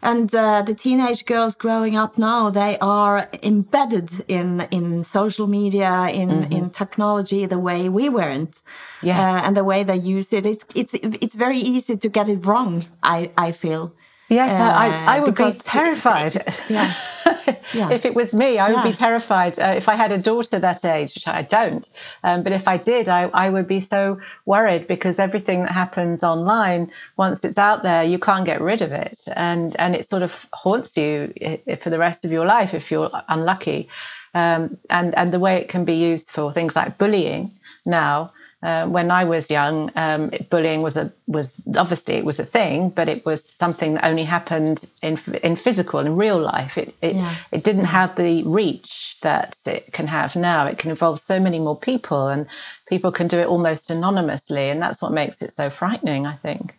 And 0.01 0.33
uh, 0.35 0.61
the 0.61 0.75
teenage 0.75 1.25
girls 1.25 1.55
growing 1.55 1.95
up 1.95 2.17
now, 2.17 2.49
they 2.49 2.77
are 2.79 3.27
embedded 3.41 4.09
in 4.27 4.67
in 4.69 5.03
social 5.03 5.47
media, 5.47 6.09
in 6.09 6.29
mm 6.29 6.41
-hmm. 6.43 6.57
in 6.57 6.69
technology, 6.69 7.47
the 7.47 7.59
way 7.59 7.89
we 7.89 8.09
weren't, 8.09 8.63
yes. 9.01 9.17
Uh, 9.17 9.45
and 9.45 9.55
the 9.55 9.63
way 9.63 9.83
they 9.85 10.17
use 10.17 10.37
it. 10.37 10.45
It's 10.45 10.65
it's 10.73 10.93
it's 10.93 11.35
very 11.35 11.59
easy 11.59 11.97
to 11.97 12.09
get 12.09 12.27
it 12.27 12.45
wrong. 12.45 12.83
I 13.01 13.31
I 13.47 13.51
feel. 13.53 13.91
Yes, 14.27 14.51
uh, 14.53 14.57
I, 14.57 15.17
I 15.17 15.19
would 15.19 15.35
be 15.35 15.51
terrified. 15.63 16.35
It, 16.35 16.63
yeah. 16.67 16.91
yeah. 17.73 17.89
if 17.97 18.05
it 18.05 18.15
was 18.15 18.33
me, 18.33 18.57
I 18.57 18.69
would 18.69 18.77
yeah. 18.77 18.83
be 18.83 18.93
terrified. 18.93 19.59
Uh, 19.59 19.73
if 19.75 19.89
I 19.89 19.95
had 19.95 20.11
a 20.11 20.17
daughter 20.17 20.59
that 20.59 20.85
age, 20.85 21.15
which 21.15 21.27
I 21.27 21.41
don't, 21.41 21.87
um, 22.23 22.43
but 22.43 22.53
if 22.53 22.67
I 22.67 22.77
did, 22.77 23.09
I, 23.09 23.23
I 23.33 23.49
would 23.49 23.67
be 23.67 23.79
so 23.79 24.19
worried 24.45 24.87
because 24.87 25.19
everything 25.19 25.63
that 25.63 25.71
happens 25.71 26.23
online, 26.23 26.91
once 27.17 27.43
it's 27.43 27.57
out 27.57 27.83
there, 27.83 28.03
you 28.03 28.19
can't 28.19 28.45
get 28.45 28.61
rid 28.61 28.81
of 28.81 28.91
it, 28.91 29.19
and 29.35 29.75
and 29.77 29.95
it 29.95 30.07
sort 30.07 30.23
of 30.23 30.45
haunts 30.53 30.95
you 30.97 31.33
for 31.81 31.89
the 31.89 31.99
rest 31.99 32.25
of 32.25 32.31
your 32.31 32.45
life 32.45 32.73
if 32.73 32.91
you're 32.91 33.11
unlucky. 33.29 33.87
Um, 34.33 34.77
and 34.89 35.15
and 35.15 35.31
the 35.31 35.39
way 35.39 35.55
it 35.57 35.69
can 35.69 35.85
be 35.85 35.95
used 35.95 36.29
for 36.29 36.51
things 36.51 36.75
like 36.75 36.97
bullying 36.97 37.51
now 37.85 38.31
uh, 38.65 38.87
when 38.87 39.11
I 39.11 39.23
was 39.25 39.51
young, 39.51 39.91
um, 39.95 40.31
bullying 40.49 40.81
was 40.81 40.97
a 40.97 41.13
was 41.27 41.53
obviously 41.77 42.15
it 42.15 42.25
was 42.25 42.39
a 42.39 42.45
thing, 42.45 42.89
but 42.89 43.07
it 43.07 43.23
was 43.23 43.43
something 43.43 43.93
that 43.93 44.03
only 44.03 44.23
happened 44.23 44.89
in 45.03 45.19
in 45.43 45.55
physical 45.55 45.99
in 45.99 46.15
real 46.15 46.39
life. 46.39 46.75
It 46.75 46.95
it, 47.01 47.15
yeah. 47.15 47.35
it 47.51 47.63
didn't 47.63 47.85
have 47.85 48.15
the 48.15 48.41
reach 48.43 49.17
that 49.21 49.55
it 49.67 49.93
can 49.93 50.07
have 50.07 50.35
now. 50.35 50.65
It 50.65 50.79
can 50.79 50.89
involve 50.89 51.19
so 51.19 51.39
many 51.39 51.59
more 51.59 51.77
people, 51.77 52.27
and 52.27 52.47
people 52.87 53.11
can 53.11 53.27
do 53.27 53.37
it 53.37 53.47
almost 53.47 53.91
anonymously, 53.91 54.71
and 54.71 54.81
that's 54.81 54.99
what 54.99 55.11
makes 55.11 55.43
it 55.43 55.53
so 55.53 55.69
frightening. 55.69 56.25
I 56.25 56.35
think. 56.37 56.75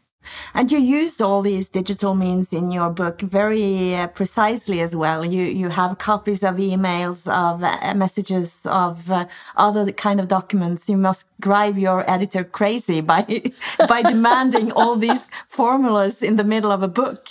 And 0.54 0.71
you 0.73 0.78
use 0.78 1.21
all 1.21 1.42
these 1.42 1.68
digital 1.68 2.14
means 2.14 2.52
in 2.52 2.71
your 2.71 2.90
book 2.90 3.21
very 3.21 3.95
uh, 3.95 4.09
precisely 4.09 4.80
as 4.80 4.95
well. 4.95 5.25
You 5.25 5.45
you 5.45 5.68
have 5.71 5.99
copies 5.99 6.42
of 6.42 6.56
emails, 6.56 7.26
of 7.30 7.62
uh, 7.62 7.95
messages, 7.95 8.66
of 8.66 9.11
uh, 9.11 9.26
other 9.56 9.92
kind 9.92 10.21
of 10.21 10.28
documents. 10.28 10.88
You 10.88 10.97
must 10.97 11.26
drive 11.40 11.78
your 11.78 12.09
editor 12.11 12.45
crazy 12.45 13.00
by 13.00 13.23
by 13.88 14.02
demanding 14.02 14.73
all 14.73 14.97
these 14.97 15.28
formulas 15.47 16.23
in 16.23 16.37
the 16.37 16.45
middle 16.45 16.73
of 16.73 16.83
a 16.83 16.88
book. 16.88 17.28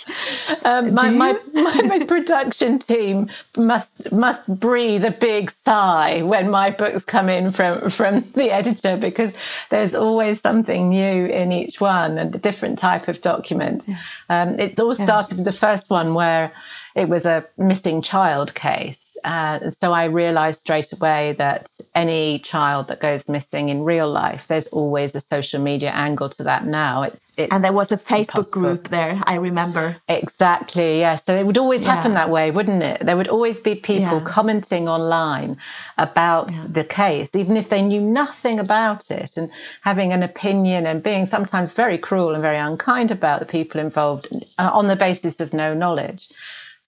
Um, 0.64 0.94
my, 0.94 1.10
my, 1.10 1.32
my, 1.52 1.80
my 1.84 2.00
production 2.04 2.78
team 2.78 3.28
must 3.56 4.12
must 4.12 4.58
breathe 4.60 5.04
a 5.04 5.10
big 5.10 5.50
sigh 5.50 6.22
when 6.22 6.50
my 6.50 6.70
books 6.70 7.04
come 7.04 7.28
in 7.28 7.52
from 7.52 7.90
from 7.90 8.24
the 8.34 8.50
editor 8.60 8.96
because 8.96 9.32
there's 9.70 9.94
always 9.94 10.40
something 10.40 10.88
new 10.88 11.26
in 11.26 11.52
each 11.52 11.80
one 11.80 12.18
and 12.18 12.34
a 12.34 12.38
different 12.38 12.78
type 12.78 12.85
of 13.08 13.20
document. 13.20 13.84
Yeah. 13.86 13.98
Um, 14.28 14.58
it 14.58 14.78
all 14.80 14.94
started 14.94 15.32
yeah. 15.32 15.44
with 15.44 15.44
the 15.44 15.58
first 15.58 15.90
one 15.90 16.14
where 16.14 16.52
it 16.94 17.08
was 17.08 17.26
a 17.26 17.44
missing 17.58 18.02
child 18.02 18.54
case. 18.54 19.05
Uh, 19.26 19.68
so 19.70 19.92
I 19.92 20.04
realized 20.04 20.60
straight 20.60 20.92
away 20.92 21.34
that 21.38 21.68
any 21.96 22.38
child 22.38 22.86
that 22.86 23.00
goes 23.00 23.28
missing 23.28 23.70
in 23.70 23.82
real 23.82 24.08
life, 24.08 24.46
there's 24.46 24.68
always 24.68 25.16
a 25.16 25.20
social 25.20 25.60
media 25.60 25.90
angle 25.90 26.28
to 26.28 26.44
that 26.44 26.64
now. 26.64 27.02
It's, 27.02 27.32
it's 27.36 27.52
and 27.52 27.64
there 27.64 27.72
was 27.72 27.90
a 27.90 27.96
Facebook 27.96 28.36
impossible. 28.36 28.62
group 28.62 28.88
there. 28.88 29.20
I 29.24 29.34
remember 29.34 29.96
exactly. 30.08 31.00
Yes, 31.00 31.24
so 31.24 31.34
it 31.34 31.44
would 31.44 31.58
always 31.58 31.82
yeah. 31.82 31.96
happen 31.96 32.14
that 32.14 32.30
way, 32.30 32.52
wouldn't 32.52 32.84
it? 32.84 33.04
There 33.04 33.16
would 33.16 33.26
always 33.26 33.58
be 33.58 33.74
people 33.74 34.18
yeah. 34.18 34.24
commenting 34.24 34.88
online 34.88 35.56
about 35.98 36.52
yeah. 36.52 36.64
the 36.68 36.84
case, 36.84 37.34
even 37.34 37.56
if 37.56 37.68
they 37.68 37.82
knew 37.82 38.00
nothing 38.00 38.60
about 38.60 39.10
it, 39.10 39.36
and 39.36 39.50
having 39.80 40.12
an 40.12 40.22
opinion 40.22 40.86
and 40.86 41.02
being 41.02 41.26
sometimes 41.26 41.72
very 41.72 41.98
cruel 41.98 42.32
and 42.32 42.42
very 42.42 42.58
unkind 42.58 43.10
about 43.10 43.40
the 43.40 43.46
people 43.46 43.80
involved 43.80 44.28
uh, 44.58 44.70
on 44.72 44.86
the 44.86 44.94
basis 44.94 45.40
of 45.40 45.52
no 45.52 45.74
knowledge. 45.74 46.28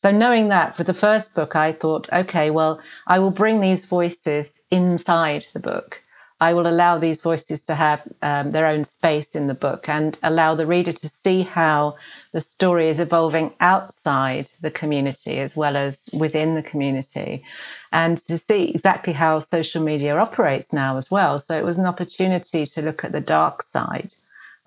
So, 0.01 0.13
knowing 0.13 0.47
that 0.47 0.77
for 0.77 0.85
the 0.85 0.95
first 0.95 1.35
book, 1.35 1.57
I 1.57 1.73
thought, 1.73 2.09
okay, 2.13 2.51
well, 2.51 2.81
I 3.09 3.19
will 3.19 3.33
bring 3.33 3.61
these 3.61 3.85
voices 3.85 4.63
inside 4.71 5.47
the 5.53 5.59
book. 5.59 6.01
I 6.41 6.55
will 6.55 6.69
allow 6.69 6.99
these 6.99 7.21
voices 7.21 7.63
to 7.63 7.75
have 7.75 8.07
um, 8.23 8.53
their 8.53 8.67
own 8.67 8.85
space 8.85 9.35
in 9.35 9.49
the 9.49 9.55
book 9.55 9.89
and 9.89 10.17
allow 10.23 10.55
the 10.55 10.67
reader 10.67 10.93
to 10.93 11.09
see 11.09 11.43
how 11.43 11.97
the 12.31 12.39
story 12.39 12.89
is 12.89 13.01
evolving 13.01 13.53
outside 13.59 14.49
the 14.61 14.71
community 14.71 15.41
as 15.41 15.57
well 15.57 15.77
as 15.77 16.09
within 16.13 16.55
the 16.55 16.63
community, 16.63 17.43
and 17.91 18.19
to 18.19 18.39
see 18.39 18.71
exactly 18.71 19.13
how 19.13 19.41
social 19.41 19.83
media 19.83 20.17
operates 20.17 20.73
now 20.73 20.97
as 20.97 21.11
well. 21.11 21.41
So, 21.41 21.59
it 21.59 21.65
was 21.65 21.77
an 21.77 21.87
opportunity 21.87 22.67
to 22.67 22.83
look 22.83 23.03
at 23.03 23.11
the 23.11 23.21
dark 23.21 23.63
side 23.63 24.15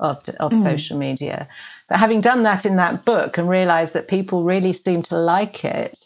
of, 0.01 0.17
of 0.39 0.51
mm. 0.51 0.63
social 0.63 0.97
media. 0.97 1.47
But 1.87 1.99
having 1.99 2.21
done 2.21 2.43
that 2.43 2.65
in 2.65 2.75
that 2.77 3.05
book 3.05 3.37
and 3.37 3.47
realized 3.47 3.93
that 3.93 4.07
people 4.07 4.43
really 4.43 4.73
seem 4.73 5.01
to 5.03 5.15
like 5.15 5.63
it, 5.63 6.03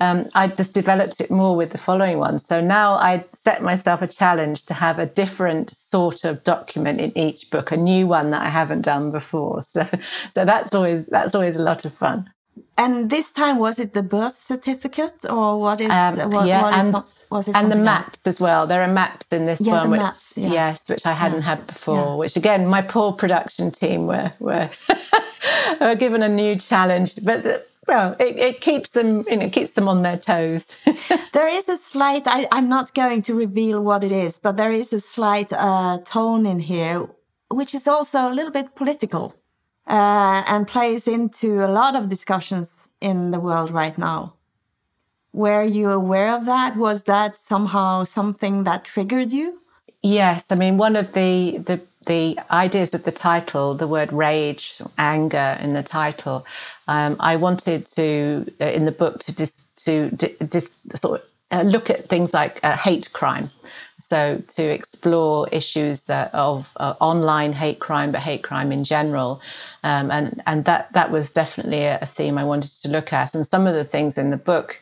um, 0.00 0.28
I 0.34 0.48
just 0.48 0.74
developed 0.74 1.20
it 1.20 1.30
more 1.30 1.56
with 1.56 1.70
the 1.70 1.78
following 1.78 2.18
ones. 2.18 2.44
So 2.46 2.60
now 2.60 2.94
I 2.94 3.24
set 3.32 3.62
myself 3.62 4.02
a 4.02 4.06
challenge 4.06 4.66
to 4.66 4.74
have 4.74 4.98
a 4.98 5.06
different 5.06 5.70
sort 5.70 6.24
of 6.24 6.44
document 6.44 7.00
in 7.00 7.16
each 7.16 7.50
book, 7.50 7.72
a 7.72 7.76
new 7.76 8.06
one 8.06 8.30
that 8.30 8.42
I 8.42 8.48
haven't 8.48 8.82
done 8.82 9.10
before. 9.10 9.62
So, 9.68 9.86
so 10.30 10.44
that's 10.44 10.74
always 10.74 11.06
that's 11.06 11.34
always 11.34 11.56
a 11.56 11.62
lot 11.62 11.84
of 11.84 11.94
fun. 11.94 12.30
And 12.78 13.10
this 13.10 13.32
time, 13.32 13.58
was 13.58 13.80
it 13.80 13.92
the 13.92 14.04
birth 14.04 14.36
certificate 14.36 15.24
or 15.28 15.60
what 15.60 15.80
is? 15.80 15.90
Um, 15.90 16.30
what, 16.30 16.46
yeah, 16.46 16.62
what 16.62 16.74
and, 16.74 16.92
not, 16.92 17.24
was 17.28 17.48
it 17.48 17.56
and 17.56 17.72
the 17.72 17.76
maps 17.76 18.20
else? 18.20 18.26
as 18.28 18.40
well. 18.40 18.68
There 18.68 18.82
are 18.82 18.86
maps 18.86 19.32
in 19.32 19.46
this 19.46 19.60
yeah, 19.60 19.80
one, 19.80 19.90
which 19.90 20.00
maps, 20.00 20.34
yeah. 20.36 20.52
yes, 20.52 20.88
which 20.88 21.04
I 21.04 21.12
hadn't 21.12 21.40
yeah. 21.40 21.56
had 21.56 21.66
before. 21.66 22.16
Which 22.16 22.36
again, 22.36 22.68
my 22.68 22.80
poor 22.80 23.12
production 23.12 23.72
team 23.72 24.06
were 24.06 24.32
were, 24.38 24.70
were 25.80 25.96
given 25.96 26.22
a 26.22 26.28
new 26.28 26.56
challenge, 26.56 27.14
but. 27.24 27.66
Well, 27.88 28.16
it, 28.20 28.38
it, 28.38 28.60
keeps 28.60 28.90
them, 28.90 29.24
you 29.30 29.38
know, 29.38 29.48
keeps 29.48 29.70
them 29.70 29.88
on 29.88 30.02
their 30.02 30.18
toes. 30.18 30.66
there 31.32 31.48
is 31.48 31.70
a 31.70 31.76
slight. 31.78 32.26
I, 32.26 32.46
am 32.52 32.68
not 32.68 32.92
going 32.92 33.22
to 33.22 33.34
reveal 33.34 33.80
what 33.82 34.04
it 34.04 34.12
is, 34.12 34.38
but 34.38 34.58
there 34.58 34.70
is 34.70 34.92
a 34.92 35.00
slight 35.00 35.54
uh, 35.54 35.96
tone 36.04 36.44
in 36.44 36.60
here, 36.60 37.08
which 37.50 37.74
is 37.74 37.88
also 37.88 38.28
a 38.28 38.34
little 38.34 38.52
bit 38.52 38.74
political 38.74 39.34
uh, 39.88 40.42
and 40.46 40.68
plays 40.68 41.08
into 41.08 41.64
a 41.64 41.68
lot 41.68 41.96
of 41.96 42.08
discussions 42.08 42.88
in 43.00 43.30
the 43.30 43.40
world 43.40 43.70
right 43.70 43.96
now. 43.96 44.34
Were 45.32 45.64
you 45.64 45.90
aware 45.90 46.34
of 46.34 46.44
that? 46.46 46.76
Was 46.76 47.04
that 47.04 47.38
somehow 47.38 48.04
something 48.04 48.64
that 48.64 48.84
triggered 48.84 49.32
you? 49.32 49.58
Yes, 50.02 50.52
I 50.52 50.54
mean 50.54 50.78
one 50.78 50.96
of 50.96 51.12
the 51.12 51.58
the 51.58 51.80
the 52.06 52.38
ideas 52.50 52.94
of 52.94 53.04
the 53.04 53.12
title, 53.12 53.74
the 53.74 53.86
word 53.86 54.12
rage, 54.12 54.80
anger 54.96 55.58
in 55.60 55.74
the 55.74 55.82
title. 55.82 56.46
Um, 56.86 57.16
I 57.20 57.36
wanted 57.36 57.86
to 57.96 58.50
uh, 58.60 58.66
in 58.66 58.84
the 58.84 58.92
book 58.92 59.20
to 59.20 59.34
dis, 59.34 59.62
to 59.84 60.10
dis, 60.10 60.70
sort 60.94 61.20
of 61.20 61.26
uh, 61.50 61.62
look 61.62 61.90
at 61.90 62.04
things 62.06 62.32
like 62.32 62.60
uh, 62.62 62.76
hate 62.76 63.12
crime. 63.12 63.50
So 64.08 64.42
to 64.56 64.62
explore 64.62 65.48
issues 65.52 66.04
that 66.04 66.34
of 66.34 66.66
uh, 66.78 66.94
online 66.98 67.52
hate 67.52 67.78
crime, 67.78 68.10
but 68.10 68.22
hate 68.22 68.42
crime 68.42 68.72
in 68.72 68.82
general, 68.82 69.42
um, 69.84 70.10
and 70.10 70.42
and 70.46 70.64
that 70.64 70.90
that 70.94 71.10
was 71.10 71.28
definitely 71.28 71.84
a, 71.84 72.06
theme 72.06 72.38
I 72.38 72.44
wanted 72.44 72.72
to 72.82 72.88
look 72.88 73.12
at. 73.12 73.34
And 73.34 73.46
some 73.46 73.66
of 73.66 73.74
the 73.74 73.84
things 73.84 74.16
in 74.16 74.30
the 74.30 74.38
book 74.38 74.80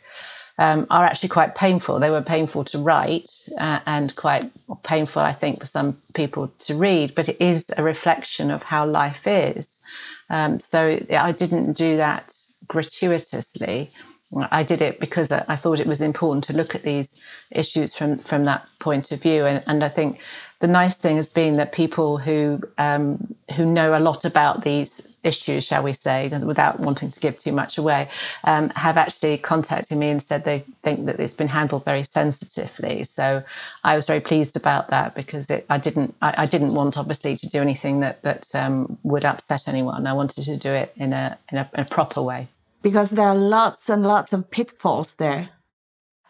um, 0.59 0.87
are 0.91 1.05
actually 1.05 1.31
quite 1.31 1.57
painful. 1.57 1.99
They 1.99 2.11
were 2.11 2.23
painful 2.23 2.65
to 2.67 2.79
write 2.79 3.29
uh, 3.59 3.81
and 3.87 4.15
quite 4.15 4.49
painful, 4.85 5.23
I 5.23 5.33
think, 5.33 5.59
for 5.59 5.67
some 5.67 5.97
people 6.15 6.53
to 6.61 6.77
read. 6.77 7.17
But 7.17 7.29
it 7.29 7.37
is 7.41 7.73
a 7.77 7.83
reflection 7.83 8.53
of 8.53 8.63
how 8.63 8.87
life 8.87 9.27
is. 9.27 9.83
Um, 10.31 10.61
so 10.61 11.01
I 11.11 11.33
didn't 11.33 11.73
do 11.73 11.97
that 11.97 12.33
gratuitously. 12.69 13.91
I 14.51 14.63
did 14.65 14.83
it 14.83 14.99
because 14.99 15.31
I 15.31 15.57
thought 15.57 15.79
it 15.79 15.87
was 15.87 16.03
important 16.03 16.45
to 16.45 16.53
look 16.53 16.75
at 16.75 16.83
these 16.83 17.23
issues 17.53 17.95
from 17.95 18.19
from 18.19 18.45
that 18.47 18.67
point 18.81 19.13
of 19.13 19.23
view, 19.23 19.47
and, 19.47 19.63
and 19.67 19.85
I 19.85 19.89
think 19.89 20.19
the 20.61 20.67
nice 20.67 20.97
thing 20.97 21.17
has 21.17 21.29
been 21.29 21.57
that 21.59 21.73
people 21.73 22.19
who 22.19 22.61
um, 22.79 23.35
who 23.55 23.65
know 23.65 23.97
a 23.97 24.01
lot 24.01 24.25
about 24.25 24.65
these 24.65 25.17
issues, 25.23 25.65
shall 25.65 25.83
we 25.83 25.93
say, 25.93 26.29
without 26.43 26.79
wanting 26.81 27.11
to 27.11 27.21
give 27.21 27.37
too 27.37 27.53
much 27.53 27.79
away, 27.79 28.09
um, 28.45 28.71
have 28.71 28.97
actually 28.97 29.37
contacted 29.37 29.99
me 29.99 30.09
and 30.09 30.23
said 30.23 30.45
they 30.45 30.61
think 30.83 31.07
that 31.07 31.19
it's 31.19 31.35
been 31.35 31.49
handled 31.49 31.85
very 31.85 32.05
sensitively. 32.05 33.05
So 33.05 33.43
I 33.85 33.97
was 33.97 34.07
very 34.07 34.21
pleased 34.21 34.57
about 34.57 34.89
that 34.89 35.15
because 35.15 35.51
it, 35.51 35.67
I 35.69 35.79
didn't 35.79 36.15
I, 36.23 36.35
I, 36.39 36.47
didn't 36.47 36.75
want 36.75 36.97
obviously 36.97 37.37
to 37.37 37.49
do 37.49 37.61
anything 37.61 38.01
that 38.01 38.23
that 38.23 38.55
um, 38.55 38.99
would 39.03 39.25
upset 39.25 39.69
anyone. 39.69 40.07
I 40.07 40.13
wanted 40.13 40.45
to 40.45 40.57
do 40.57 40.73
it 40.73 40.93
in 40.97 41.13
a 41.13 41.39
in 41.51 41.59
a, 41.59 41.71
in 41.75 41.81
a 41.81 41.85
proper 41.85 42.23
way. 42.23 42.49
Because 42.87 43.11
there 43.11 43.27
are 43.27 43.35
lots 43.35 43.91
and 43.91 44.05
lots 44.05 44.33
of 44.33 44.49
pitfalls 44.49 45.15
there. 45.15 45.49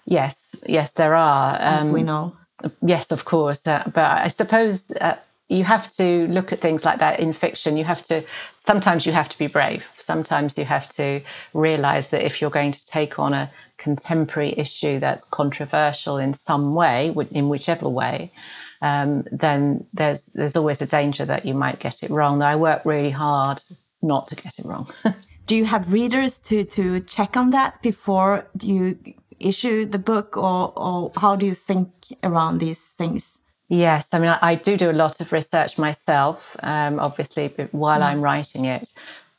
Yes, 0.07 0.57
yes, 0.67 0.93
there 0.93 1.15
are. 1.15 1.55
As 1.61 1.87
we 1.87 2.01
um, 2.01 2.07
know. 2.07 2.37
Yes, 2.81 3.13
of 3.13 3.27
course. 3.27 3.67
Uh, 3.67 3.83
but 3.93 4.11
I 4.23 4.29
suppose 4.29 4.91
uh, 4.93 5.17
you 5.49 5.65
have 5.65 5.93
to 5.97 6.27
look 6.29 6.55
at 6.55 6.63
things 6.63 6.83
like 6.83 6.99
that 7.01 7.21
in 7.21 7.35
fiction. 7.35 7.77
You 7.77 7.85
have 7.85 8.03
to, 8.05 8.25
sometimes 8.55 9.05
you 9.05 9.13
have 9.13 9.29
to 9.29 9.37
be 9.37 9.49
brave. 9.49 9.85
Sometimes 9.99 10.57
you 10.57 10.65
have 10.65 10.89
to 11.01 11.21
realize 11.53 12.09
that 12.09 12.25
if 12.25 12.41
you're 12.41 12.59
going 12.59 12.73
to 12.73 12.87
take 12.87 13.19
on 13.19 13.35
a 13.35 13.51
contemporary 13.77 14.55
issue 14.57 14.99
that's 14.99 15.27
controversial 15.27 16.17
in 16.17 16.33
some 16.33 16.75
way, 16.75 17.15
in 17.33 17.51
whichever 17.51 17.87
way, 17.87 18.33
um, 18.81 19.25
then 19.31 19.87
there's 19.93 20.29
there's 20.29 20.57
always 20.57 20.81
a 20.81 20.87
danger 20.87 21.27
that 21.27 21.45
you 21.45 21.53
might 21.53 21.81
get 21.81 22.03
it 22.03 22.11
wrong. 22.11 22.41
I 22.41 22.57
work 22.57 22.81
really 22.87 23.11
hard 23.11 23.61
not 24.01 24.29
to 24.29 24.37
get 24.37 24.59
it 24.59 24.65
wrong. 24.65 24.91
Do 25.47 25.55
you 25.57 25.65
have 25.65 25.93
readers 25.93 26.39
to 26.41 26.65
to 26.65 27.01
check 27.01 27.37
on 27.37 27.51
that 27.51 27.81
before 27.83 28.49
you 28.61 28.99
issue 29.39 29.87
the 29.87 29.99
book, 29.99 30.37
or 30.37 30.73
or 30.77 31.13
how 31.17 31.37
do 31.37 31.47
you 31.47 31.55
think 31.55 31.91
around 32.23 32.59
these 32.59 32.83
things? 32.97 33.41
Yes, 33.69 34.15
I 34.15 34.19
mean, 34.21 34.29
I, 34.29 34.39
I, 34.43 34.55
do 34.55 34.77
do 34.77 34.91
a 34.91 34.93
lot 34.93 35.21
of 35.21 35.33
research 35.33 35.77
myself, 35.77 36.57
um, 36.63 37.01
obviously, 37.01 37.49
while 37.73 38.01
mm. 38.01 38.05
I'm 38.05 38.23
writing 38.23 38.65
it. 38.65 38.93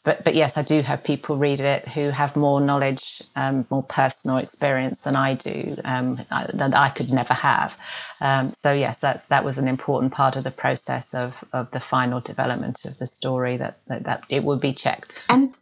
But, 0.04 0.24
but 0.24 0.36
yes, 0.36 0.58
I 0.58 0.62
do 0.62 0.82
have 0.82 1.04
people 1.04 1.38
read 1.38 1.60
it 1.60 1.88
who 1.88 2.10
have 2.10 2.36
more 2.36 2.62
knowledge, 2.62 3.22
um, 3.36 3.66
more 3.70 3.84
personal 3.84 4.38
experience 4.38 5.00
than 5.02 5.18
I 5.18 5.34
do, 5.34 5.76
um, 5.84 6.16
that 6.30 6.74
I 6.74 6.90
could 6.90 7.12
never 7.12 7.34
have. 7.34 7.78
Um, 8.22 8.54
so 8.54 8.72
yes, 8.72 9.00
that's 9.00 9.26
that 9.26 9.44
was 9.44 9.58
an 9.58 9.68
important 9.68 10.14
part 10.14 10.38
of 10.38 10.44
the 10.46 10.52
process 10.52 11.14
of 11.14 11.44
of 11.52 11.70
the 11.72 11.82
final 11.82 12.22
development 12.22 12.86
of 12.86 12.98
the 13.00 13.08
story. 13.08 13.58
That 13.58 13.80
that, 13.88 14.04
that 14.04 14.24
it 14.30 14.46
would 14.46 14.62
be 14.62 14.74
checked. 14.74 15.24
And 15.28 15.58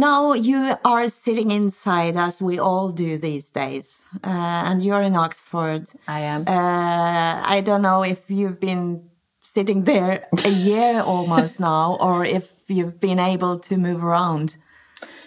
now 0.00 0.32
you 0.32 0.76
are 0.84 1.08
sitting 1.08 1.50
inside 1.50 2.16
as 2.16 2.40
we 2.40 2.58
all 2.58 2.90
do 2.90 3.18
these 3.18 3.50
days 3.50 4.02
uh, 4.22 4.28
and 4.68 4.82
you're 4.82 5.02
in 5.02 5.16
oxford. 5.16 5.88
I 6.08 6.20
am. 6.20 6.44
Uh, 6.46 7.42
i 7.56 7.60
don't 7.60 7.82
know 7.82 8.02
if 8.02 8.30
you've 8.30 8.60
been 8.60 9.08
sitting 9.40 9.84
there 9.84 10.26
a 10.44 10.48
year 10.48 11.00
almost 11.14 11.60
now 11.60 11.96
or 12.00 12.24
if 12.24 12.52
you've 12.68 13.00
been 13.00 13.18
able 13.18 13.58
to 13.58 13.76
move 13.76 14.02
around. 14.04 14.56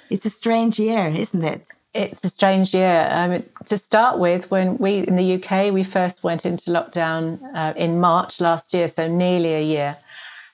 It's 0.09 0.25
a 0.25 0.29
strange 0.29 0.79
year 0.79 1.07
isn't 1.07 1.43
it? 1.43 1.67
It's 1.93 2.23
a 2.23 2.29
strange 2.29 2.73
year. 2.73 3.07
Um, 3.11 3.43
to 3.65 3.77
start 3.77 4.19
with 4.19 4.51
when 4.51 4.77
we 4.77 4.99
in 5.07 5.15
the 5.15 5.35
uk 5.35 5.73
we 5.73 5.83
first 5.83 6.23
went 6.23 6.45
into 6.45 6.71
lockdown 6.71 7.39
uh, 7.55 7.73
in 7.75 7.99
march 7.99 8.39
last 8.39 8.73
year 8.73 8.87
so 8.87 9.07
nearly 9.07 9.53
a 9.53 9.61
year. 9.61 9.97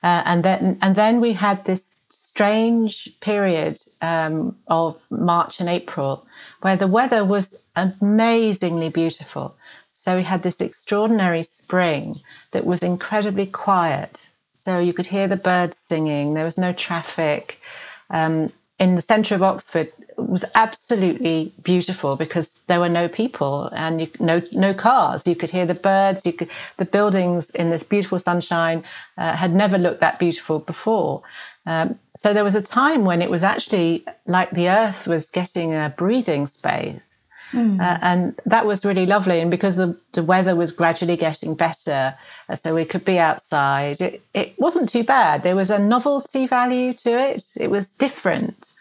Uh, 0.01 0.21
and 0.25 0.43
then 0.43 0.77
and 0.81 0.95
then 0.95 1.21
we 1.21 1.33
had 1.33 1.63
this 1.65 1.92
strange 2.33 3.13
period 3.19 3.79
um, 4.01 4.57
of 4.67 4.99
March 5.11 5.59
and 5.59 5.69
April 5.69 6.25
where 6.61 6.75
the 6.75 6.87
weather 6.87 7.23
was 7.23 7.61
amazingly 7.75 8.89
beautiful. 8.89 9.55
So 9.93 10.17
we 10.17 10.23
had 10.23 10.41
this 10.41 10.59
extraordinary 10.59 11.43
spring 11.43 12.15
that 12.49 12.65
was 12.65 12.81
incredibly 12.81 13.45
quiet. 13.45 14.27
So 14.53 14.79
you 14.79 14.93
could 14.93 15.05
hear 15.05 15.27
the 15.27 15.35
birds 15.35 15.77
singing, 15.77 16.33
there 16.33 16.43
was 16.43 16.57
no 16.57 16.73
traffic. 16.73 17.61
Um, 18.09 18.49
in 18.79 18.95
the 18.95 19.01
centre 19.01 19.35
of 19.35 19.43
Oxford 19.43 19.91
was 20.17 20.43
absolutely 20.55 21.53
beautiful 21.61 22.15
because 22.15 22.49
there 22.67 22.79
were 22.79 22.89
no 22.89 23.07
people 23.07 23.69
and 23.73 24.01
you, 24.01 24.07
no 24.19 24.41
no 24.51 24.73
cars. 24.73 25.27
You 25.27 25.35
could 25.35 25.51
hear 25.51 25.65
the 25.65 25.73
birds. 25.91 26.25
You 26.25 26.33
could 26.33 26.49
the 26.77 26.85
buildings 26.85 27.49
in 27.51 27.69
this 27.69 27.83
beautiful 27.83 28.19
sunshine 28.19 28.83
uh, 29.17 29.35
had 29.35 29.53
never 29.53 29.77
looked 29.77 30.01
that 30.01 30.19
beautiful 30.19 30.59
before. 30.59 31.21
Um, 31.65 31.97
so 32.15 32.33
there 32.33 32.43
was 32.43 32.55
a 32.55 32.61
time 32.61 33.05
when 33.05 33.21
it 33.21 33.29
was 33.29 33.43
actually 33.43 34.05
like 34.27 34.51
the 34.51 34.69
earth 34.69 35.07
was 35.07 35.29
getting 35.29 35.73
a 35.73 35.93
breathing 35.97 36.45
space. 36.45 37.27
Mm. 37.51 37.79
Uh, 37.79 37.99
and 38.01 38.39
that 38.45 38.65
was 38.65 38.83
really 38.83 39.05
lovely. 39.05 39.39
And 39.39 39.51
because 39.51 39.75
the, 39.75 39.95
the 40.13 40.23
weather 40.23 40.55
was 40.55 40.71
gradually 40.71 41.15
getting 41.15 41.55
better, 41.55 42.15
uh, 42.49 42.55
so 42.55 42.73
we 42.73 42.83
could 42.83 43.05
be 43.05 43.19
outside, 43.19 44.01
it, 44.01 44.23
it 44.33 44.55
wasn't 44.57 44.89
too 44.89 45.03
bad. 45.03 45.43
There 45.43 45.55
was 45.55 45.69
a 45.69 45.79
novelty 45.79 46.47
value 46.47 46.93
to 46.93 47.17
it, 47.17 47.43
it 47.55 47.69
was 47.69 47.87
different. 47.87 48.71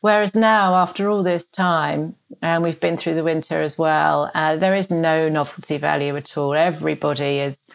Whereas 0.00 0.34
now, 0.34 0.76
after 0.76 1.10
all 1.10 1.22
this 1.22 1.50
time, 1.50 2.14
and 2.40 2.62
we've 2.62 2.80
been 2.80 2.96
through 2.96 3.16
the 3.16 3.24
winter 3.24 3.60
as 3.60 3.76
well, 3.76 4.30
uh, 4.34 4.56
there 4.56 4.74
is 4.74 4.90
no 4.90 5.28
novelty 5.28 5.76
value 5.76 6.16
at 6.16 6.38
all. 6.38 6.54
Everybody 6.54 7.40
is 7.40 7.70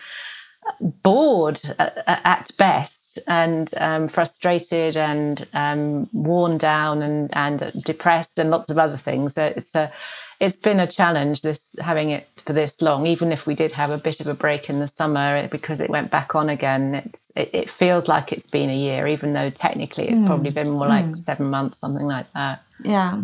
bored 1.03 1.59
at, 1.77 2.03
at 2.07 2.51
best 2.57 3.04
and 3.27 3.73
um, 3.77 4.07
frustrated 4.07 4.97
and 4.97 5.47
um, 5.53 6.09
worn 6.13 6.57
down 6.57 7.01
and, 7.01 7.29
and 7.33 7.71
depressed 7.83 8.39
and 8.39 8.49
lots 8.49 8.69
of 8.69 8.77
other 8.77 8.97
things. 8.97 9.37
It's 9.37 9.75
a, 9.75 9.91
it's 10.39 10.55
been 10.55 10.79
a 10.79 10.87
challenge 10.87 11.41
this 11.41 11.75
having 11.79 12.09
it 12.09 12.27
for 12.45 12.53
this 12.53 12.81
long. 12.81 13.07
Even 13.07 13.31
if 13.31 13.47
we 13.47 13.55
did 13.55 13.71
have 13.71 13.91
a 13.91 13.97
bit 13.97 14.19
of 14.19 14.27
a 14.27 14.33
break 14.33 14.69
in 14.69 14.79
the 14.79 14.87
summer 14.87 15.47
because 15.47 15.81
it 15.81 15.89
went 15.89 16.11
back 16.11 16.35
on 16.35 16.49
again, 16.49 16.95
it's 16.95 17.31
it, 17.35 17.49
it 17.53 17.69
feels 17.69 18.07
like 18.07 18.31
it's 18.31 18.47
been 18.47 18.69
a 18.69 18.77
year, 18.77 19.07
even 19.07 19.33
though 19.33 19.49
technically 19.49 20.09
it's 20.09 20.19
mm. 20.19 20.27
probably 20.27 20.51
been 20.51 20.69
more 20.69 20.87
like 20.87 21.05
mm. 21.05 21.17
seven 21.17 21.49
months, 21.49 21.79
something 21.79 22.05
like 22.05 22.31
that. 22.33 22.63
Yeah. 22.83 23.21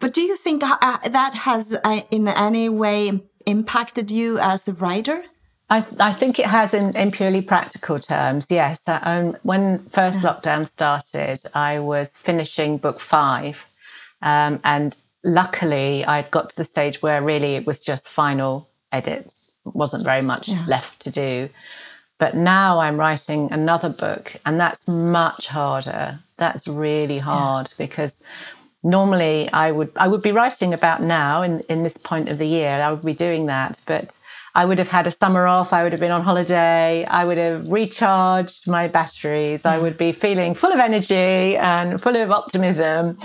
But 0.00 0.14
do 0.14 0.22
you 0.22 0.36
think 0.36 0.62
uh, 0.64 1.08
that 1.08 1.34
has 1.34 1.76
uh, 1.84 2.00
in 2.10 2.28
any 2.28 2.68
way 2.68 3.20
impacted 3.46 4.10
you 4.10 4.38
as 4.38 4.68
a 4.68 4.72
writer? 4.72 5.24
I, 5.70 5.84
I 6.00 6.12
think 6.12 6.38
it 6.38 6.46
has 6.46 6.72
in, 6.72 6.96
in 6.96 7.10
purely 7.10 7.42
practical 7.42 7.98
terms, 7.98 8.46
yes. 8.50 8.82
Um, 8.86 9.36
when 9.42 9.80
first 9.88 10.22
yeah. 10.22 10.30
lockdown 10.30 10.66
started, 10.66 11.40
I 11.54 11.78
was 11.78 12.16
finishing 12.16 12.78
book 12.78 13.00
five. 13.00 13.64
Um, 14.22 14.60
and 14.64 14.96
luckily, 15.24 16.04
I'd 16.04 16.30
got 16.30 16.50
to 16.50 16.56
the 16.56 16.64
stage 16.64 17.02
where 17.02 17.22
really 17.22 17.54
it 17.56 17.66
was 17.66 17.80
just 17.80 18.08
final 18.08 18.68
edits, 18.92 19.52
wasn't 19.64 20.04
very 20.04 20.22
much 20.22 20.48
yeah. 20.48 20.64
left 20.66 21.00
to 21.02 21.10
do. 21.10 21.50
But 22.18 22.34
now 22.34 22.80
I'm 22.80 22.96
writing 22.96 23.52
another 23.52 23.90
book, 23.90 24.34
and 24.46 24.58
that's 24.58 24.88
much 24.88 25.46
harder. 25.46 26.18
That's 26.36 26.66
really 26.66 27.18
hard 27.18 27.68
yeah. 27.70 27.86
because 27.86 28.24
normally 28.82 29.48
I 29.52 29.70
would 29.70 29.92
I 29.96 30.08
would 30.08 30.22
be 30.22 30.32
writing 30.32 30.72
about 30.72 31.02
now 31.02 31.42
in, 31.42 31.60
in 31.68 31.82
this 31.82 31.96
point 31.96 32.28
of 32.28 32.38
the 32.38 32.46
year. 32.46 32.80
I 32.82 32.90
would 32.90 33.04
be 33.04 33.14
doing 33.14 33.46
that, 33.46 33.80
but 33.86 34.16
I 34.58 34.64
would 34.64 34.80
have 34.80 34.88
had 34.88 35.06
a 35.06 35.12
summer 35.12 35.46
off. 35.46 35.72
I 35.72 35.84
would 35.84 35.92
have 35.92 36.00
been 36.00 36.10
on 36.10 36.24
holiday. 36.24 37.04
I 37.04 37.24
would 37.24 37.38
have 37.38 37.68
recharged 37.68 38.66
my 38.66 38.88
batteries. 38.88 39.64
I 39.64 39.78
would 39.78 39.96
be 39.96 40.10
feeling 40.10 40.56
full 40.56 40.72
of 40.72 40.80
energy 40.80 41.56
and 41.56 42.02
full 42.02 42.16
of 42.16 42.32
optimism. 42.32 43.16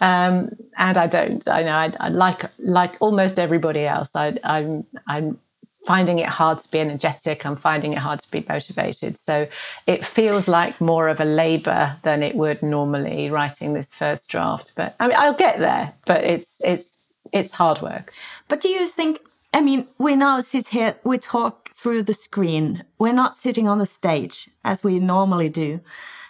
Um, 0.00 0.50
and 0.78 0.96
I 0.96 1.08
don't. 1.08 1.42
I 1.48 1.64
know. 1.64 1.74
I, 1.74 1.92
I 1.98 2.08
like 2.10 2.44
like 2.60 2.92
almost 3.00 3.40
everybody 3.40 3.84
else. 3.84 4.14
I, 4.14 4.38
I'm 4.44 4.86
I'm 5.08 5.40
finding 5.84 6.20
it 6.20 6.28
hard 6.28 6.58
to 6.58 6.70
be 6.70 6.78
energetic. 6.78 7.44
I'm 7.44 7.56
finding 7.56 7.92
it 7.92 7.98
hard 7.98 8.20
to 8.20 8.30
be 8.30 8.46
motivated. 8.48 9.18
So 9.18 9.48
it 9.88 10.04
feels 10.04 10.46
like 10.46 10.80
more 10.80 11.08
of 11.08 11.18
a 11.20 11.24
labor 11.24 11.96
than 12.04 12.22
it 12.22 12.36
would 12.36 12.62
normally 12.62 13.28
writing 13.28 13.74
this 13.74 13.92
first 13.92 14.30
draft. 14.30 14.74
But 14.76 14.94
I 15.00 15.08
mean, 15.08 15.16
I'll 15.18 15.34
get 15.46 15.58
there. 15.58 15.94
But 16.04 16.22
it's 16.22 16.64
it's 16.64 17.06
it's 17.32 17.50
hard 17.50 17.82
work. 17.82 18.12
But 18.46 18.60
do 18.60 18.68
you 18.68 18.86
think 18.86 19.18
I 19.56 19.62
mean, 19.62 19.86
we 19.96 20.16
now 20.16 20.42
sit 20.42 20.68
here, 20.68 20.98
we 21.02 21.16
talk 21.16 21.70
through 21.70 22.02
the 22.02 22.12
screen. 22.12 22.84
We're 22.98 23.14
not 23.14 23.38
sitting 23.38 23.66
on 23.66 23.78
the 23.78 23.86
stage 23.86 24.50
as 24.62 24.84
we 24.84 24.98
normally 24.98 25.48
do. 25.48 25.80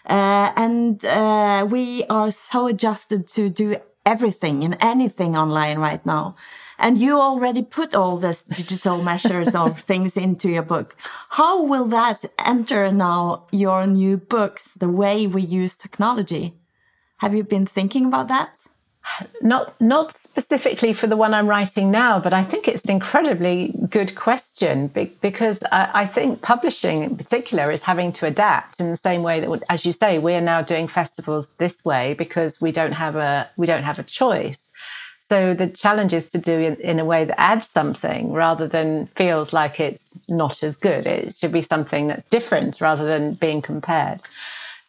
Uh, 0.08 0.52
and 0.54 1.04
uh, 1.04 1.66
we 1.68 2.04
are 2.04 2.30
so 2.30 2.68
adjusted 2.68 3.26
to 3.34 3.50
do 3.50 3.78
everything 4.04 4.62
and 4.62 4.76
anything 4.80 5.36
online 5.36 5.80
right 5.80 6.06
now. 6.06 6.36
And 6.78 6.98
you 6.98 7.20
already 7.20 7.62
put 7.62 7.96
all 7.96 8.16
this 8.16 8.44
digital 8.44 9.02
measures 9.02 9.56
of 9.56 9.80
things 9.90 10.16
into 10.16 10.48
your 10.48 10.62
book. 10.62 10.94
How 11.30 11.64
will 11.64 11.86
that 11.86 12.24
enter 12.38 12.92
now 12.92 13.48
your 13.50 13.88
new 13.88 14.18
books, 14.18 14.74
the 14.74 14.88
way 14.88 15.26
we 15.26 15.42
use 15.42 15.74
technology? 15.74 16.54
Have 17.16 17.34
you 17.34 17.42
been 17.42 17.66
thinking 17.66 18.06
about 18.06 18.28
that? 18.28 18.68
Not 19.40 19.80
not 19.80 20.12
specifically 20.12 20.92
for 20.92 21.06
the 21.06 21.16
one 21.16 21.32
I'm 21.32 21.46
writing 21.46 21.90
now, 21.90 22.18
but 22.18 22.34
I 22.34 22.42
think 22.42 22.66
it's 22.66 22.84
an 22.84 22.90
incredibly 22.90 23.72
good 23.88 24.14
question 24.16 24.88
because 24.88 25.62
I 25.70 26.04
think 26.06 26.42
publishing 26.42 27.04
in 27.04 27.16
particular 27.16 27.70
is 27.70 27.82
having 27.82 28.12
to 28.14 28.26
adapt 28.26 28.80
in 28.80 28.90
the 28.90 28.96
same 28.96 29.22
way 29.22 29.40
that, 29.40 29.62
as 29.68 29.86
you 29.86 29.92
say, 29.92 30.18
we 30.18 30.34
are 30.34 30.40
now 30.40 30.60
doing 30.60 30.88
festivals 30.88 31.54
this 31.54 31.84
way 31.84 32.14
because 32.14 32.60
we 32.60 32.72
don't 32.72 32.92
have 32.92 33.14
a 33.14 33.48
we 33.56 33.66
don't 33.66 33.84
have 33.84 33.98
a 33.98 34.02
choice. 34.02 34.72
So 35.20 35.54
the 35.54 35.66
challenge 35.66 36.12
is 36.12 36.26
to 36.30 36.38
do 36.38 36.52
it 36.52 36.78
in 36.78 37.00
a 37.00 37.04
way 37.04 37.24
that 37.24 37.40
adds 37.40 37.68
something 37.68 38.32
rather 38.32 38.68
than 38.68 39.08
feels 39.16 39.52
like 39.52 39.80
it's 39.80 40.20
not 40.28 40.62
as 40.62 40.76
good. 40.76 41.04
It 41.06 41.34
should 41.34 41.50
be 41.50 41.62
something 41.62 42.06
that's 42.06 42.28
different 42.28 42.80
rather 42.80 43.04
than 43.04 43.34
being 43.34 43.60
compared. 43.60 44.22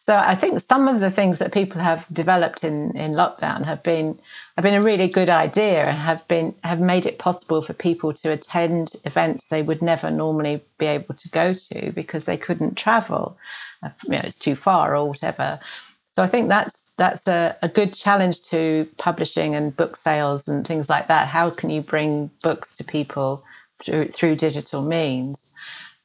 So 0.08 0.16
I 0.16 0.36
think 0.36 0.58
some 0.60 0.88
of 0.88 1.00
the 1.00 1.10
things 1.10 1.38
that 1.38 1.52
people 1.52 1.82
have 1.82 2.06
developed 2.10 2.64
in, 2.64 2.96
in 2.96 3.12
lockdown 3.12 3.66
have 3.66 3.82
been 3.82 4.18
have 4.56 4.62
been 4.62 4.72
a 4.72 4.80
really 4.80 5.06
good 5.06 5.28
idea 5.28 5.84
and 5.84 5.98
have 5.98 6.26
been 6.28 6.54
have 6.64 6.80
made 6.80 7.04
it 7.04 7.18
possible 7.18 7.60
for 7.60 7.74
people 7.74 8.14
to 8.14 8.32
attend 8.32 8.94
events 9.04 9.48
they 9.48 9.60
would 9.60 9.82
never 9.82 10.10
normally 10.10 10.62
be 10.78 10.86
able 10.86 11.14
to 11.14 11.28
go 11.28 11.52
to 11.52 11.92
because 11.92 12.24
they 12.24 12.38
couldn't 12.38 12.78
travel. 12.78 13.36
Uh, 13.82 13.90
you 14.04 14.12
know, 14.12 14.22
it's 14.24 14.38
too 14.38 14.56
far 14.56 14.96
or 14.96 15.10
whatever. 15.10 15.60
So 16.08 16.22
I 16.22 16.26
think 16.26 16.48
that's 16.48 16.90
that's 16.96 17.28
a, 17.28 17.54
a 17.60 17.68
good 17.68 17.92
challenge 17.92 18.40
to 18.44 18.88
publishing 18.96 19.54
and 19.54 19.76
book 19.76 19.94
sales 19.94 20.48
and 20.48 20.66
things 20.66 20.88
like 20.88 21.08
that. 21.08 21.28
How 21.28 21.50
can 21.50 21.68
you 21.68 21.82
bring 21.82 22.30
books 22.42 22.74
to 22.76 22.82
people 22.82 23.44
through 23.78 24.08
through 24.08 24.36
digital 24.36 24.80
means? 24.80 25.52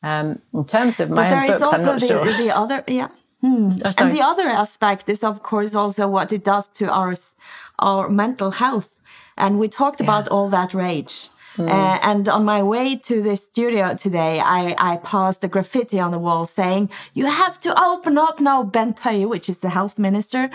Um, 0.03 0.41
in 0.53 0.65
terms 0.65 0.99
of 0.99 1.09
my 1.09 1.29
but 1.29 1.37
own 1.37 1.47
books, 1.47 1.61
I'm 1.61 1.85
not 1.85 2.01
the, 2.01 2.07
sure. 2.07 2.25
the 2.25 2.53
other, 2.53 2.83
yeah. 2.89 3.07
Hmm. 3.43 3.71
Oh, 3.83 3.91
and 3.97 4.11
the 4.13 4.21
other 4.21 4.47
aspect 4.47 5.09
is, 5.09 5.21
of 5.21 5.43
course, 5.43 5.75
also 5.75 6.07
what 6.07 6.31
it 6.31 6.45
does 6.45 6.69
to 6.79 6.89
our 6.89 7.13
our 7.77 8.09
mental 8.09 8.51
health. 8.51 9.01
And 9.35 9.59
we 9.59 9.67
talked 9.67 9.99
yeah. 9.99 10.05
about 10.05 10.29
all 10.29 10.47
that 10.49 10.73
rage. 10.73 11.29
Mm. 11.57 11.69
Uh, 11.69 11.99
and 12.01 12.29
on 12.29 12.45
my 12.45 12.63
way 12.63 12.95
to 12.95 13.21
the 13.21 13.35
studio 13.35 13.93
today, 13.95 14.39
I, 14.39 14.75
I 14.77 14.97
passed 14.97 15.43
a 15.43 15.47
graffiti 15.47 15.99
on 15.99 16.11
the 16.11 16.19
wall 16.19 16.45
saying, 16.45 16.89
You 17.13 17.25
have 17.25 17.59
to 17.61 17.79
open 17.79 18.17
up 18.17 18.39
now, 18.39 18.63
Bent 18.63 18.99
Høie, 19.01 19.27
which 19.27 19.49
is 19.49 19.59
the 19.59 19.69
health 19.69 19.99
minister. 19.99 20.49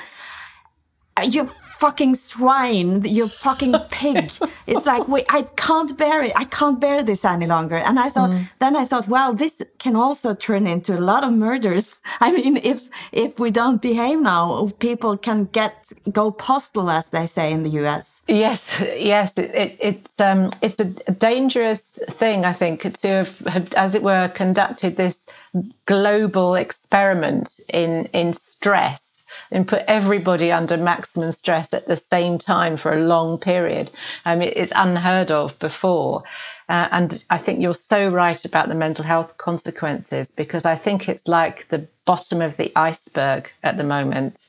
You 1.24 1.48
fucking 1.78 2.16
swine, 2.16 3.02
you 3.04 3.28
fucking 3.28 3.72
pig. 3.88 4.33
it's 4.66 4.85
like, 4.85 5.07
wait, 5.07 5.24
I 5.31 5.42
can't 5.54 5.96
bear 5.96 6.24
it. 6.24 6.33
I 6.35 6.44
can't 6.44 6.81
bear 6.81 7.04
this 7.04 7.24
any 7.24 7.46
longer. 7.46 7.76
And 7.76 8.00
I 8.00 8.11
thought, 8.11 8.31
mm. 8.31 8.50
then 8.59 8.74
I 8.74 8.85
thought, 8.85 9.07
well, 9.07 9.33
this 9.33 9.62
can 9.78 9.94
also 9.94 10.35
turn 10.35 10.66
into 10.66 10.98
a 10.98 11.00
lot 11.00 11.22
of 11.22 11.33
murders. 11.33 12.00
I 12.20 12.33
mean, 12.33 12.57
if, 12.57 12.88
if 13.12 13.38
we 13.38 13.52
don't 13.52 13.81
behave 13.81 14.18
now, 14.18 14.72
people 14.81 15.16
can 15.16 15.44
get, 15.44 15.92
go 16.11 16.33
postal, 16.33 16.90
as 16.90 17.11
they 17.11 17.28
say 17.28 17.52
in 17.52 17.62
the 17.62 17.70
US. 17.83 18.22
Yes, 18.26 18.83
yes. 18.96 19.38
It, 19.38 19.54
it, 19.54 19.76
it's, 19.78 20.20
um, 20.20 20.50
it's 20.61 20.81
a 20.81 21.12
dangerous 21.12 21.83
thing, 22.11 22.44
I 22.44 22.54
think, 22.54 22.92
to 23.02 23.09
have, 23.09 23.38
have, 23.40 23.72
as 23.74 23.94
it 23.94 24.02
were, 24.02 24.26
conducted 24.35 24.96
this 24.96 25.28
global 25.87 26.57
experiment 26.57 27.61
in, 27.68 28.07
in 28.07 28.33
stress 28.33 29.08
and 29.51 29.68
put 29.68 29.85
everybody 29.87 30.53
under 30.53 30.77
maximum 30.77 31.33
stress 31.33 31.72
at 31.72 31.87
the 31.87 31.96
same 31.96 32.38
time 32.38 32.77
for 32.77 32.92
a 32.92 33.01
long 33.01 33.38
period. 33.38 33.90
Um, 34.24 34.42
it, 34.42 34.57
it's 34.57 34.72
unheard 34.74 35.31
of 35.31 35.59
before. 35.59 36.22
Uh, 36.68 36.88
and 36.90 37.24
I 37.31 37.38
think 37.38 37.61
you're 37.61 37.74
so 37.74 38.09
right 38.09 38.44
about 38.44 38.68
the 38.68 38.74
mental 38.74 39.05
health 39.05 39.38
consequences 39.38 40.31
because 40.31 40.66
I 40.66 40.74
think 40.74 41.09
it's 41.09 41.27
like 41.27 41.68
the 41.68 41.87
bottom 42.05 42.42
of 42.42 42.57
the 42.57 42.72
iceberg 42.77 43.51
at 43.62 43.77
the 43.77 43.85
moment. 43.85 44.46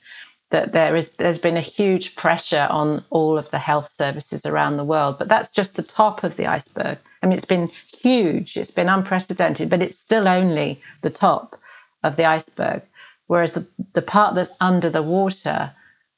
That 0.52 0.72
there 0.72 0.96
is, 0.96 1.10
there's 1.18 1.38
been 1.38 1.58
a 1.58 1.62
huge 1.62 2.16
pressure 2.16 2.68
on 2.72 3.06
all 3.12 3.38
of 3.38 3.52
the 3.52 3.60
health 3.60 3.88
services 3.88 4.48
around 4.48 4.78
the 4.78 4.84
world, 4.84 5.20
but 5.20 5.30
that's 5.30 5.52
just 5.52 5.76
the 5.76 5.84
top 5.84 6.24
of 6.24 6.38
the 6.38 6.48
iceberg. 6.48 6.98
I 7.22 7.28
mean, 7.28 7.34
it's 7.34 7.46
been 7.46 7.68
huge, 7.68 8.58
it's 8.58 8.72
been 8.72 8.90
unprecedented, 8.90 9.70
but 9.70 9.84
it's 9.84 10.00
still 10.00 10.28
only 10.28 10.82
the 11.04 11.12
top 11.12 11.56
of 12.04 12.16
the 12.16 12.26
iceberg. 12.26 12.82
Whereas 13.30 13.52
the, 13.54 13.66
the 13.94 14.02
part 14.02 14.34
that's 14.34 14.56
under 14.60 14.90
the 14.90 15.04
water 15.04 15.72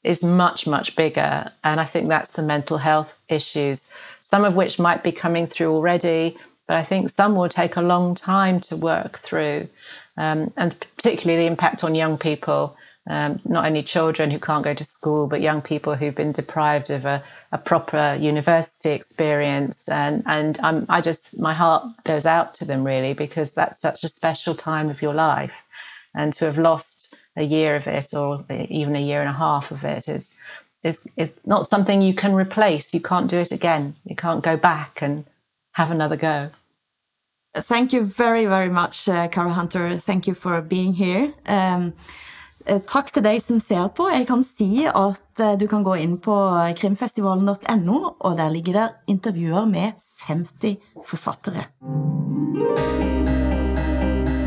is 0.03 0.23
much, 0.23 0.65
much 0.65 0.95
bigger. 0.95 1.51
And 1.65 1.81
I 1.81 1.85
think 1.85 2.07
that's 2.07 2.31
the 2.31 2.41
mental 2.41 2.77
health 2.77 3.19
issues, 3.27 3.89
some 4.21 4.45
of 4.45 4.55
which 4.55 4.79
might 4.79 5.03
be 5.03 5.11
coming 5.11 5.45
through 5.45 5.73
already, 5.73 6.37
but 6.67 6.77
I 6.77 6.85
think 6.85 7.09
some 7.09 7.35
will 7.35 7.49
take 7.49 7.75
a 7.75 7.81
long 7.81 8.15
time 8.15 8.61
to 8.61 8.77
work 8.77 9.19
through. 9.19 9.67
Um, 10.15 10.53
and 10.55 10.71
particularly 10.95 11.43
the 11.43 11.51
impact 11.51 11.83
on 11.83 11.95
young 11.95 12.17
people, 12.17 12.77
um, 13.09 13.41
not 13.43 13.65
only 13.65 13.83
children 13.83 14.31
who 14.31 14.39
can't 14.39 14.63
go 14.63 14.73
to 14.73 14.83
school, 14.85 15.27
but 15.27 15.41
young 15.41 15.61
people 15.61 15.95
who've 15.95 16.15
been 16.15 16.31
deprived 16.31 16.91
of 16.91 17.03
a, 17.03 17.21
a 17.51 17.57
proper 17.57 18.17
university 18.21 18.91
experience. 18.91 19.89
And, 19.89 20.23
and 20.27 20.57
I'm, 20.63 20.85
I 20.87 21.01
just, 21.01 21.37
my 21.37 21.53
heart 21.53 21.83
goes 22.05 22.25
out 22.25 22.53
to 22.55 22.65
them 22.65 22.85
really, 22.85 23.13
because 23.13 23.51
that's 23.51 23.81
such 23.81 24.05
a 24.05 24.07
special 24.07 24.55
time 24.55 24.89
of 24.89 25.01
your 25.01 25.13
life. 25.13 25.51
And 26.15 26.31
to 26.33 26.45
have 26.45 26.57
lost 26.57 27.00
a 27.37 27.43
year 27.43 27.75
of 27.75 27.87
it 27.87 28.13
or 28.13 28.43
even 28.69 28.95
a 28.95 29.01
year 29.01 29.21
and 29.21 29.29
a 29.29 29.33
half 29.33 29.71
of 29.71 29.83
it 29.83 30.07
is 30.07 30.35
is 30.83 31.07
is 31.17 31.39
not 31.45 31.67
something 31.67 32.01
you 32.01 32.13
can 32.13 32.33
replace. 32.33 32.93
You 32.93 33.01
can't 33.01 33.29
do 33.29 33.37
it 33.37 33.51
again. 33.51 33.93
You 34.05 34.15
can't 34.15 34.43
go 34.43 34.57
back 34.57 35.01
and 35.01 35.25
have 35.73 35.91
another 35.91 36.17
go. 36.17 36.49
Thank 37.53 37.93
you 37.93 38.03
very, 38.05 38.45
very 38.45 38.69
much, 38.69 39.09
uh, 39.09 39.27
Cara 39.27 39.51
Hunter. 39.51 39.97
Thank 39.97 40.27
you 40.27 40.33
for 40.33 40.61
being 40.61 40.93
here. 40.93 41.33
Um, 41.45 41.93
uh, 42.65 42.79
takk 42.87 43.11
til 43.11 43.23
deg 43.23 43.41
som 43.43 43.59
ser 43.59 43.89
på. 43.91 44.07
Jeg 44.09 44.27
kan 44.27 44.43
si 44.43 44.85
at 44.87 45.43
uh, 45.43 45.57
du 45.59 45.67
kan 45.67 45.83
gå 45.83 45.97
inn 45.99 46.15
på 46.17 46.37
krimfestivalen.no, 46.79 47.99
og 48.19 48.37
der 48.37 48.49
ligger 48.49 48.79
det 48.79 48.87
intervjuer 49.07 49.65
med 49.65 49.99
50 50.27 50.77
forfattere. 51.03 51.67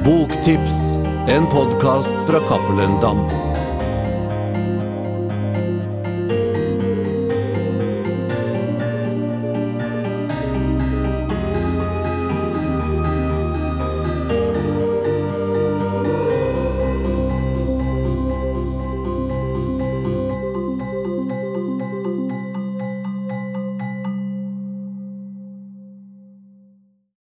Boktips 0.05 0.93
en 1.28 1.46
podkast 1.46 2.08
fra 2.26 2.40
Cappelen 2.48 3.00
Dam. 3.00 3.53